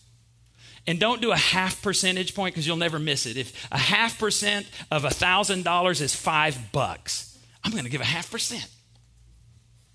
And 0.88 1.00
don't 1.00 1.22
do 1.22 1.32
a 1.32 1.38
half 1.38 1.82
percentage 1.82 2.34
point 2.34 2.56
because 2.56 2.65
you'll 2.65 2.78
never 2.78 2.98
miss 2.98 3.26
it. 3.26 3.36
If 3.36 3.67
a 3.72 3.78
half 3.78 4.17
percent 4.17 4.65
of 4.89 5.04
a 5.04 5.10
thousand 5.10 5.63
dollars 5.65 6.00
is 6.00 6.15
five 6.15 6.72
bucks, 6.72 7.38
I'm 7.63 7.72
going 7.72 7.84
to 7.84 7.89
give 7.89 8.02
a 8.02 8.06
half 8.06 8.32
percent. 8.32 8.67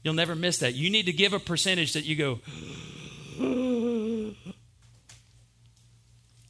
You'll 0.03 0.15
never 0.15 0.35
miss 0.35 0.59
that. 0.59 0.75
You 0.75 0.91
need 0.91 1.07
to 1.07 1.13
give 1.13 1.33
a 1.33 1.39
percentage 1.39 1.93
that 1.93 2.05
you 2.05 2.17
go, 2.17 2.41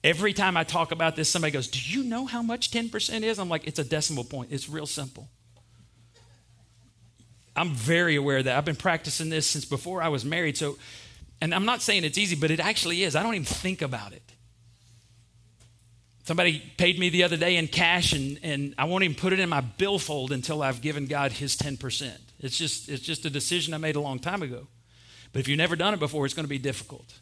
Every 0.05 0.33
time 0.33 0.57
I 0.57 0.65
talk 0.65 0.91
about 0.91 1.15
this, 1.15 1.29
somebody 1.29 1.53
goes, 1.53 1.69
Do 1.69 1.79
you 1.81 2.03
know 2.03 2.27
how 2.27 2.43
much 2.43 2.73
10% 2.73 3.23
is? 3.23 3.38
I'm 3.38 3.49
like, 3.49 3.67
It's 3.67 3.79
a 3.79 3.85
decimal 3.85 4.25
point. 4.25 4.51
It's 4.53 4.69
real 4.69 4.87
simple. 4.87 5.29
I'm 7.55 7.71
very 7.71 8.17
aware 8.17 8.38
of 8.38 8.47
that. 8.47 8.57
I've 8.57 8.65
been 8.65 8.77
practicing 8.77 9.29
this 9.29 9.47
since 9.47 9.65
before 9.65 10.03
I 10.03 10.09
was 10.09 10.25
married. 10.25 10.57
So, 10.57 10.79
and 11.41 11.55
I'm 11.55 11.67
not 11.67 11.83
saying 11.83 12.05
it's 12.05 12.19
easy, 12.19 12.35
but 12.35 12.51
it 12.51 12.61
actually 12.61 13.03
is. 13.03 13.15
I 13.15 13.23
don't 13.23 13.35
even 13.35 13.45
think 13.45 13.83
about 13.83 14.12
it. 14.12 14.23
Somebody 16.25 16.62
paid 16.79 16.99
me 16.99 17.09
the 17.11 17.25
other 17.25 17.37
day 17.37 17.57
in 17.57 17.69
cash, 17.69 18.12
and, 18.12 18.38
and 18.43 18.75
I 18.79 18.85
won't 18.85 19.05
even 19.05 19.17
put 19.17 19.33
it 19.33 19.41
in 19.41 19.49
my 19.49 19.61
billfold 19.61 20.33
until 20.33 20.62
I've 20.62 20.81
given 20.81 21.07
God 21.07 21.33
his 21.33 21.57
10%. 21.57 22.12
It's 22.42 22.59
just, 22.59 22.88
it's 22.88 23.02
just 23.02 23.24
a 23.24 23.31
decision 23.31 23.72
I 23.72 23.78
made 23.78 23.96
a 23.96 24.00
long 24.00 24.18
time 24.18 24.42
ago. 24.42 24.66
But 25.33 25.40
if 25.40 25.48
you've 25.48 25.59
never 25.59 25.76
done 25.76 25.94
it 25.94 26.00
before, 26.00 26.26
it's 26.26 26.35
going 26.35 26.44
to 26.44 26.50
be 26.50 26.59
difficult. 26.59 27.14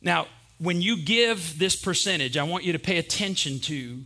Now, 0.00 0.28
when 0.58 0.80
you 0.80 0.96
give 0.96 1.58
this 1.58 1.76
percentage, 1.76 2.36
I 2.36 2.44
want 2.44 2.64
you 2.64 2.72
to 2.72 2.78
pay 2.78 2.98
attention 2.98 3.58
to 3.60 4.04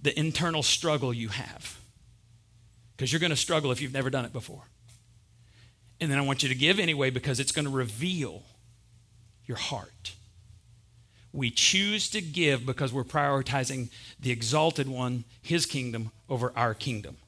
the 0.00 0.18
internal 0.18 0.62
struggle 0.62 1.12
you 1.12 1.28
have. 1.28 1.78
Because 2.96 3.12
you're 3.12 3.20
going 3.20 3.30
to 3.30 3.36
struggle 3.36 3.70
if 3.70 3.80
you've 3.80 3.92
never 3.92 4.10
done 4.10 4.24
it 4.24 4.32
before. 4.32 4.62
And 6.00 6.10
then 6.10 6.18
I 6.18 6.22
want 6.22 6.42
you 6.42 6.48
to 6.48 6.54
give 6.54 6.78
anyway 6.78 7.10
because 7.10 7.38
it's 7.38 7.52
going 7.52 7.64
to 7.64 7.70
reveal 7.70 8.42
your 9.46 9.56
heart. 9.56 10.14
We 11.32 11.50
choose 11.50 12.08
to 12.10 12.20
give 12.20 12.64
because 12.64 12.92
we're 12.92 13.04
prioritizing 13.04 13.90
the 14.18 14.30
exalted 14.30 14.88
one, 14.88 15.24
his 15.42 15.66
kingdom, 15.66 16.10
over 16.28 16.52
our 16.56 16.74
kingdom. 16.74 17.18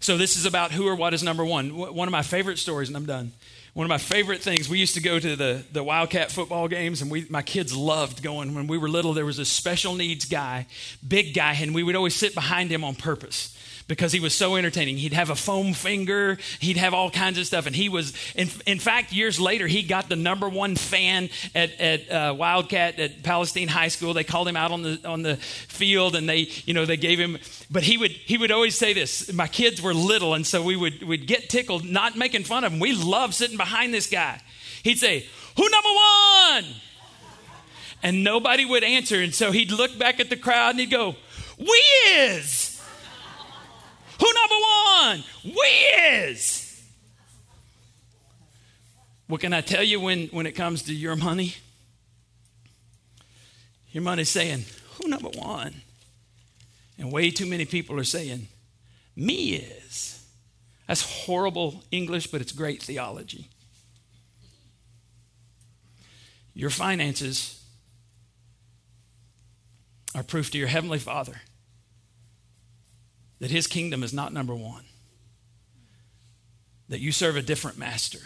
So, 0.00 0.16
this 0.16 0.36
is 0.36 0.46
about 0.46 0.72
who 0.72 0.86
or 0.86 0.94
what 0.94 1.14
is 1.14 1.22
number 1.22 1.44
one. 1.44 1.76
One 1.76 2.08
of 2.08 2.12
my 2.12 2.22
favorite 2.22 2.58
stories, 2.58 2.88
and 2.88 2.96
I'm 2.96 3.06
done. 3.06 3.32
One 3.74 3.84
of 3.84 3.88
my 3.88 3.98
favorite 3.98 4.42
things, 4.42 4.68
we 4.68 4.78
used 4.78 4.94
to 4.94 5.00
go 5.00 5.18
to 5.20 5.36
the, 5.36 5.62
the 5.72 5.84
Wildcat 5.84 6.32
football 6.32 6.66
games, 6.68 7.02
and 7.02 7.10
we, 7.10 7.26
my 7.30 7.42
kids 7.42 7.76
loved 7.76 8.22
going. 8.22 8.54
When 8.54 8.66
we 8.66 8.78
were 8.78 8.88
little, 8.88 9.12
there 9.12 9.24
was 9.24 9.38
a 9.38 9.44
special 9.44 9.94
needs 9.94 10.24
guy, 10.24 10.66
big 11.06 11.34
guy, 11.34 11.56
and 11.60 11.74
we 11.74 11.82
would 11.82 11.94
always 11.94 12.16
sit 12.16 12.34
behind 12.34 12.70
him 12.70 12.82
on 12.82 12.94
purpose 12.94 13.57
because 13.88 14.12
he 14.12 14.20
was 14.20 14.34
so 14.34 14.54
entertaining. 14.56 14.98
He'd 14.98 15.14
have 15.14 15.30
a 15.30 15.34
foam 15.34 15.72
finger, 15.72 16.38
he'd 16.60 16.76
have 16.76 16.94
all 16.94 17.10
kinds 17.10 17.38
of 17.38 17.46
stuff. 17.46 17.66
And 17.66 17.74
he 17.74 17.88
was, 17.88 18.12
in, 18.36 18.48
in 18.66 18.78
fact, 18.78 19.12
years 19.12 19.40
later, 19.40 19.66
he 19.66 19.82
got 19.82 20.08
the 20.08 20.16
number 20.16 20.48
one 20.48 20.76
fan 20.76 21.30
at, 21.54 21.80
at 21.80 22.10
uh, 22.10 22.34
Wildcat 22.34 23.00
at 23.00 23.22
Palestine 23.22 23.68
High 23.68 23.88
School. 23.88 24.14
They 24.14 24.24
called 24.24 24.46
him 24.46 24.56
out 24.56 24.70
on 24.70 24.82
the, 24.82 25.00
on 25.08 25.22
the 25.22 25.36
field 25.36 26.14
and 26.14 26.28
they, 26.28 26.48
you 26.66 26.74
know, 26.74 26.84
they 26.84 26.98
gave 26.98 27.18
him, 27.18 27.38
but 27.70 27.82
he 27.82 27.96
would, 27.96 28.10
he 28.10 28.36
would 28.36 28.52
always 28.52 28.76
say 28.76 28.92
this. 28.92 29.32
My 29.32 29.48
kids 29.48 29.80
were 29.80 29.94
little, 29.94 30.34
and 30.34 30.46
so 30.46 30.62
we 30.62 30.76
would, 30.76 31.02
would 31.02 31.26
get 31.26 31.48
tickled, 31.48 31.84
not 31.84 32.16
making 32.16 32.44
fun 32.44 32.64
of 32.64 32.72
him. 32.72 32.80
We 32.80 32.92
loved 32.92 33.34
sitting 33.34 33.56
behind 33.56 33.94
this 33.94 34.06
guy. 34.06 34.40
He'd 34.82 34.98
say, 34.98 35.26
Who 35.56 35.68
number 35.68 35.88
one? 35.88 36.74
And 38.02 38.22
nobody 38.22 38.64
would 38.64 38.84
answer. 38.84 39.20
And 39.20 39.34
so 39.34 39.50
he'd 39.50 39.72
look 39.72 39.98
back 39.98 40.20
at 40.20 40.30
the 40.30 40.36
crowd 40.36 40.70
and 40.70 40.80
he'd 40.80 40.90
go, 40.90 41.16
We 41.58 41.82
is. 42.14 42.67
Who 44.20 44.32
number 44.32 44.54
one? 44.54 45.24
Wiz. 45.44 46.82
What 49.26 49.40
can 49.40 49.52
I 49.52 49.60
tell 49.60 49.82
you 49.82 50.00
when, 50.00 50.28
when 50.28 50.46
it 50.46 50.52
comes 50.52 50.82
to 50.84 50.94
your 50.94 51.14
money? 51.14 51.54
Your 53.92 54.02
money's 54.02 54.28
saying, 54.28 54.64
Who 54.96 55.08
number 55.08 55.28
one? 55.28 55.82
And 56.98 57.12
way 57.12 57.30
too 57.30 57.46
many 57.46 57.64
people 57.64 57.98
are 58.00 58.04
saying, 58.04 58.48
Me 59.14 59.54
is. 59.54 60.24
That's 60.86 61.24
horrible 61.24 61.84
English, 61.90 62.28
but 62.28 62.40
it's 62.40 62.52
great 62.52 62.82
theology. 62.82 63.48
Your 66.54 66.70
finances 66.70 67.62
are 70.14 70.22
proof 70.22 70.50
to 70.50 70.58
your 70.58 70.68
Heavenly 70.68 70.98
Father 70.98 71.42
that 73.40 73.50
his 73.50 73.66
kingdom 73.66 74.02
is 74.02 74.12
not 74.12 74.32
number 74.32 74.54
one, 74.54 74.84
that 76.88 77.00
you 77.00 77.12
serve 77.12 77.36
a 77.36 77.42
different 77.42 77.78
master. 77.78 78.18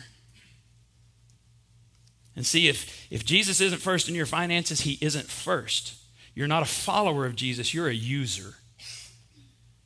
And 2.34 2.46
see, 2.46 2.68
if, 2.68 3.06
if 3.10 3.24
Jesus 3.24 3.60
isn't 3.60 3.80
first 3.80 4.08
in 4.08 4.14
your 4.14 4.26
finances, 4.26 4.82
he 4.82 4.98
isn't 5.00 5.26
first. 5.26 5.94
You're 6.34 6.48
not 6.48 6.62
a 6.62 6.66
follower 6.66 7.26
of 7.26 7.36
Jesus, 7.36 7.74
you're 7.74 7.88
a 7.88 7.94
user. 7.94 8.54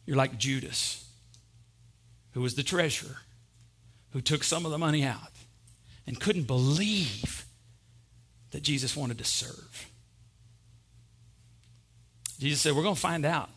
You're 0.07 0.17
like 0.17 0.39
Judas, 0.39 1.05
who 2.33 2.41
was 2.41 2.55
the 2.55 2.63
treasurer, 2.63 3.17
who 4.13 4.21
took 4.21 4.45
some 4.45 4.65
of 4.65 4.71
the 4.71 4.79
money 4.79 5.03
out 5.03 5.33
and 6.07 6.21
couldn't 6.21 6.45
believe 6.45 7.45
that 8.53 8.63
Jesus 8.63 8.97
wanted 8.97 9.19
to 9.19 9.25
serve. 9.25 9.91
Jesus 12.39 12.61
said, 12.61 12.77
We're 12.77 12.83
going 12.83 12.95
to 12.95 13.01
find 13.01 13.27
out. 13.27 13.51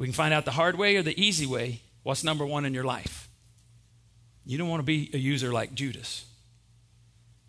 We 0.00 0.06
can 0.06 0.14
find 0.14 0.32
out 0.32 0.46
the 0.46 0.52
hard 0.52 0.78
way 0.78 0.96
or 0.96 1.02
the 1.02 1.22
easy 1.22 1.44
way 1.44 1.82
what's 2.04 2.24
number 2.24 2.46
one 2.46 2.64
in 2.64 2.72
your 2.72 2.84
life. 2.84 3.28
You 4.46 4.56
don't 4.56 4.70
want 4.70 4.80
to 4.80 4.86
be 4.86 5.10
a 5.12 5.18
user 5.18 5.52
like 5.52 5.74
Judas. 5.74 6.24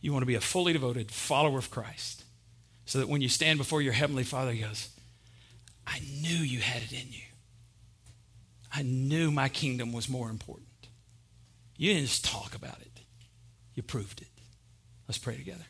You 0.01 0.11
want 0.11 0.23
to 0.23 0.27
be 0.27 0.35
a 0.35 0.41
fully 0.41 0.73
devoted 0.73 1.11
follower 1.11 1.59
of 1.59 1.71
Christ 1.71 2.25
so 2.85 2.99
that 2.99 3.07
when 3.07 3.21
you 3.21 3.29
stand 3.29 3.57
before 3.57 3.81
your 3.81 3.93
Heavenly 3.93 4.25
Father, 4.25 4.51
He 4.51 4.63
goes, 4.63 4.89
I 5.87 6.01
knew 6.19 6.35
you 6.35 6.59
had 6.59 6.83
it 6.83 6.91
in 6.91 7.07
you. 7.09 7.23
I 8.75 8.81
knew 8.81 9.31
my 9.31 9.47
kingdom 9.47 9.93
was 9.93 10.09
more 10.09 10.29
important. 10.29 10.67
You 11.77 11.93
didn't 11.93 12.09
just 12.09 12.25
talk 12.25 12.53
about 12.53 12.81
it, 12.81 12.99
you 13.75 13.81
proved 13.81 14.19
it. 14.19 14.27
Let's 15.07 15.17
pray 15.17 15.37
together. 15.37 15.63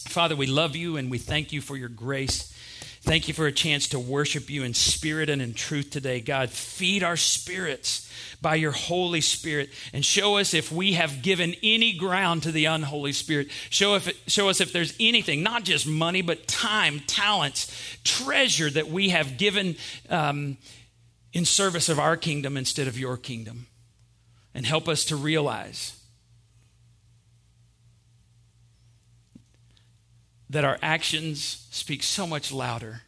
Father, 0.00 0.36
we 0.36 0.48
love 0.48 0.76
you 0.76 0.98
and 0.98 1.10
we 1.10 1.16
thank 1.16 1.50
you 1.50 1.62
for 1.62 1.78
your 1.78 1.88
grace. 1.88 2.54
Thank 3.02 3.28
you 3.28 3.34
for 3.34 3.46
a 3.46 3.52
chance 3.52 3.88
to 3.88 3.98
worship 3.98 4.50
you 4.50 4.64
in 4.64 4.74
spirit 4.74 5.30
and 5.30 5.40
in 5.40 5.54
truth 5.54 5.90
today. 5.90 6.20
God, 6.20 6.50
feed 6.50 7.02
our 7.02 7.16
spirits 7.16 8.10
by 8.40 8.56
your 8.56 8.72
Holy 8.72 9.20
Spirit 9.20 9.70
and 9.92 10.04
show 10.04 10.36
us 10.36 10.54
if 10.54 10.70
we 10.70 10.92
have 10.94 11.22
given 11.22 11.54
any 11.62 11.92
ground 11.92 12.42
to 12.42 12.52
the 12.52 12.66
unholy 12.66 13.12
Spirit. 13.12 13.48
Show, 13.70 13.94
if 13.94 14.10
show 14.28 14.48
us 14.48 14.60
if 14.60 14.72
there's 14.72 14.94
anything, 15.00 15.42
not 15.42 15.64
just 15.64 15.86
money, 15.86 16.22
but 16.22 16.46
time, 16.46 17.00
talents, 17.06 17.72
treasure 18.04 18.70
that 18.70 18.88
we 18.88 19.10
have 19.10 19.38
given 19.38 19.76
um, 20.10 20.56
in 21.32 21.44
service 21.44 21.88
of 21.88 21.98
our 21.98 22.16
kingdom 22.16 22.56
instead 22.56 22.88
of 22.88 22.98
your 22.98 23.16
kingdom. 23.16 23.66
And 24.54 24.66
help 24.66 24.88
us 24.88 25.04
to 25.06 25.16
realize 25.16 25.97
that 30.50 30.64
our 30.64 30.78
actions 30.82 31.66
speak 31.70 32.02
so 32.02 32.26
much 32.26 32.52
louder 32.52 33.02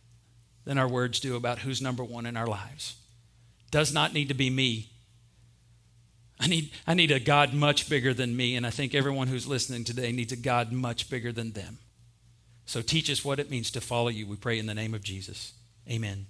than 0.64 0.79
our 0.79 0.88
words 0.88 1.20
do 1.20 1.37
about 1.37 1.61
who's 1.61 1.81
number 1.81 2.05
one 2.05 2.26
in 2.26 2.37
our 2.37 2.46
lives. 2.46 2.96
Does 3.70 3.92
not 3.92 4.12
need 4.12 4.29
to 4.29 4.35
be 4.35 4.50
me. 4.50 4.90
I 6.38 6.46
need, 6.46 6.70
I 6.87 6.94
need 6.94 7.11
a 7.11 7.20
God 7.20 7.53
much 7.53 7.88
bigger 7.88 8.14
than 8.14 8.37
me, 8.37 8.57
and 8.57 8.66
I 8.66 8.70
think 8.70 8.94
everyone 8.94 9.29
who's 9.29 9.46
listening 9.46 9.85
today 9.85 10.11
needs 10.12 10.33
a 10.33 10.37
God 10.37 10.72
much 10.72 11.11
bigger 11.11 11.33
than 11.33 11.53
them. 11.53 11.79
So 12.66 12.83
teach 12.83 13.11
us 13.11 13.24
what 13.24 13.38
it 13.38 13.50
means 13.50 13.70
to 13.72 13.81
follow 13.81 14.09
you. 14.09 14.26
We 14.26 14.37
pray 14.37 14.59
in 14.59 14.66
the 14.66 14.74
name 14.74 14.94
of 14.94 15.03
Jesus. 15.03 15.53
Amen. 15.88 16.26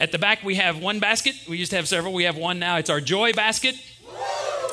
At 0.00 0.10
the 0.10 0.18
back, 0.18 0.42
we 0.42 0.56
have 0.56 0.78
one 0.78 0.98
basket. 0.98 1.34
We 1.48 1.58
used 1.58 1.70
to 1.70 1.76
have 1.76 1.86
several. 1.86 2.12
We 2.12 2.24
have 2.24 2.36
one 2.36 2.58
now. 2.58 2.78
It's 2.78 2.90
our 2.90 3.00
joy 3.00 3.32
basket. 3.32 3.76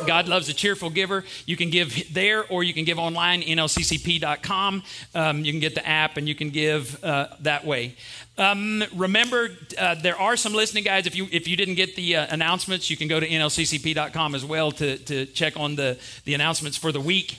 God 0.06 0.28
loves 0.28 0.50
a 0.50 0.54
cheerful 0.54 0.90
giver. 0.90 1.24
You 1.46 1.56
can 1.58 1.70
give 1.70 2.14
there 2.14 2.46
or 2.48 2.64
you 2.64 2.74
can 2.74 2.86
give 2.86 3.00
online, 3.00 3.42
nlccp.com. 3.42 4.84
Um, 5.16 5.46
you 5.46 5.52
can 5.52 5.60
get 5.60 5.76
the 5.76 5.88
app 5.88 6.18
and 6.18 6.28
you 6.28 6.36
can 6.36 6.50
give 6.50 7.04
uh, 7.04 7.28
that 7.42 7.66
way. 7.66 7.96
Um, 8.38 8.84
remember, 8.96 9.50
uh, 9.78 9.96
there 9.96 10.20
are 10.20 10.36
some 10.36 10.54
listening 10.54 10.84
guides. 10.84 11.06
If 11.06 11.16
you 11.16 11.28
if 11.32 11.48
you 11.48 11.56
didn't 11.56 11.76
get 11.76 11.96
the 11.96 12.16
uh, 12.16 12.28
announcements, 12.30 12.90
you 12.90 12.98
can 12.98 13.08
go 13.08 13.20
to 13.20 13.28
nlccp.com 13.28 14.36
as 14.36 14.46
well 14.46 14.72
to, 14.74 14.98
to 14.98 15.26
check 15.28 15.60
on 15.60 15.76
the, 15.76 16.00
the 16.26 16.34
announcements 16.34 16.78
for 16.78 16.92
the 16.92 17.02
week. 17.02 17.38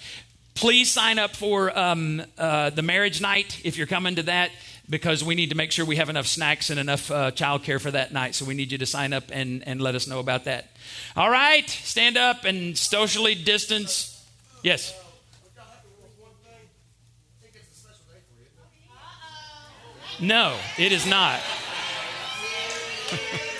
Please 0.54 0.90
sign 0.90 1.18
up 1.18 1.34
for 1.34 1.76
um, 1.76 2.22
uh, 2.36 2.70
the 2.70 2.82
marriage 2.82 3.20
night 3.20 3.60
if 3.64 3.78
you're 3.78 3.86
coming 3.86 4.16
to 4.16 4.22
that 4.24 4.50
because 4.88 5.22
we 5.24 5.34
need 5.34 5.50
to 5.50 5.56
make 5.56 5.72
sure 5.72 5.84
we 5.84 5.96
have 5.96 6.08
enough 6.08 6.26
snacks 6.26 6.70
and 6.70 6.78
enough 6.78 7.10
uh, 7.10 7.30
childcare 7.30 7.80
for 7.80 7.90
that 7.90 8.12
night. 8.12 8.34
So 8.34 8.44
we 8.44 8.54
need 8.54 8.72
you 8.72 8.78
to 8.78 8.86
sign 8.86 9.12
up 9.12 9.24
and, 9.30 9.66
and 9.66 9.80
let 9.80 9.94
us 9.94 10.06
know 10.06 10.18
about 10.20 10.44
that. 10.44 10.70
All 11.16 11.30
right, 11.30 11.68
stand 11.68 12.16
up 12.16 12.44
and 12.44 12.76
socially 12.76 13.34
distance. 13.34 14.24
Yes. 14.62 14.98
No, 20.20 20.56
it 20.78 20.92
is 20.92 21.06
not. 21.06 21.40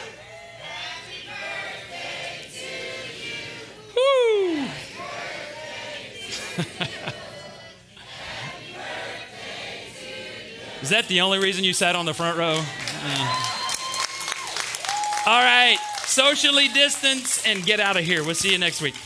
Woo! 3.96 4.66
Is 10.82 10.88
that 10.88 11.06
the 11.06 11.20
only 11.20 11.38
reason 11.38 11.62
you 11.62 11.72
sat 11.72 11.94
on 11.94 12.06
the 12.06 12.14
front 12.14 12.36
row? 12.36 12.58
Uh. 12.58 13.48
All 15.24 15.40
right, 15.40 15.78
socially 16.04 16.66
distance 16.68 17.46
and 17.46 17.64
get 17.64 17.78
out 17.78 17.96
of 17.96 18.04
here. 18.04 18.24
We'll 18.24 18.34
see 18.34 18.50
you 18.50 18.58
next 18.58 18.82
week. 18.82 18.96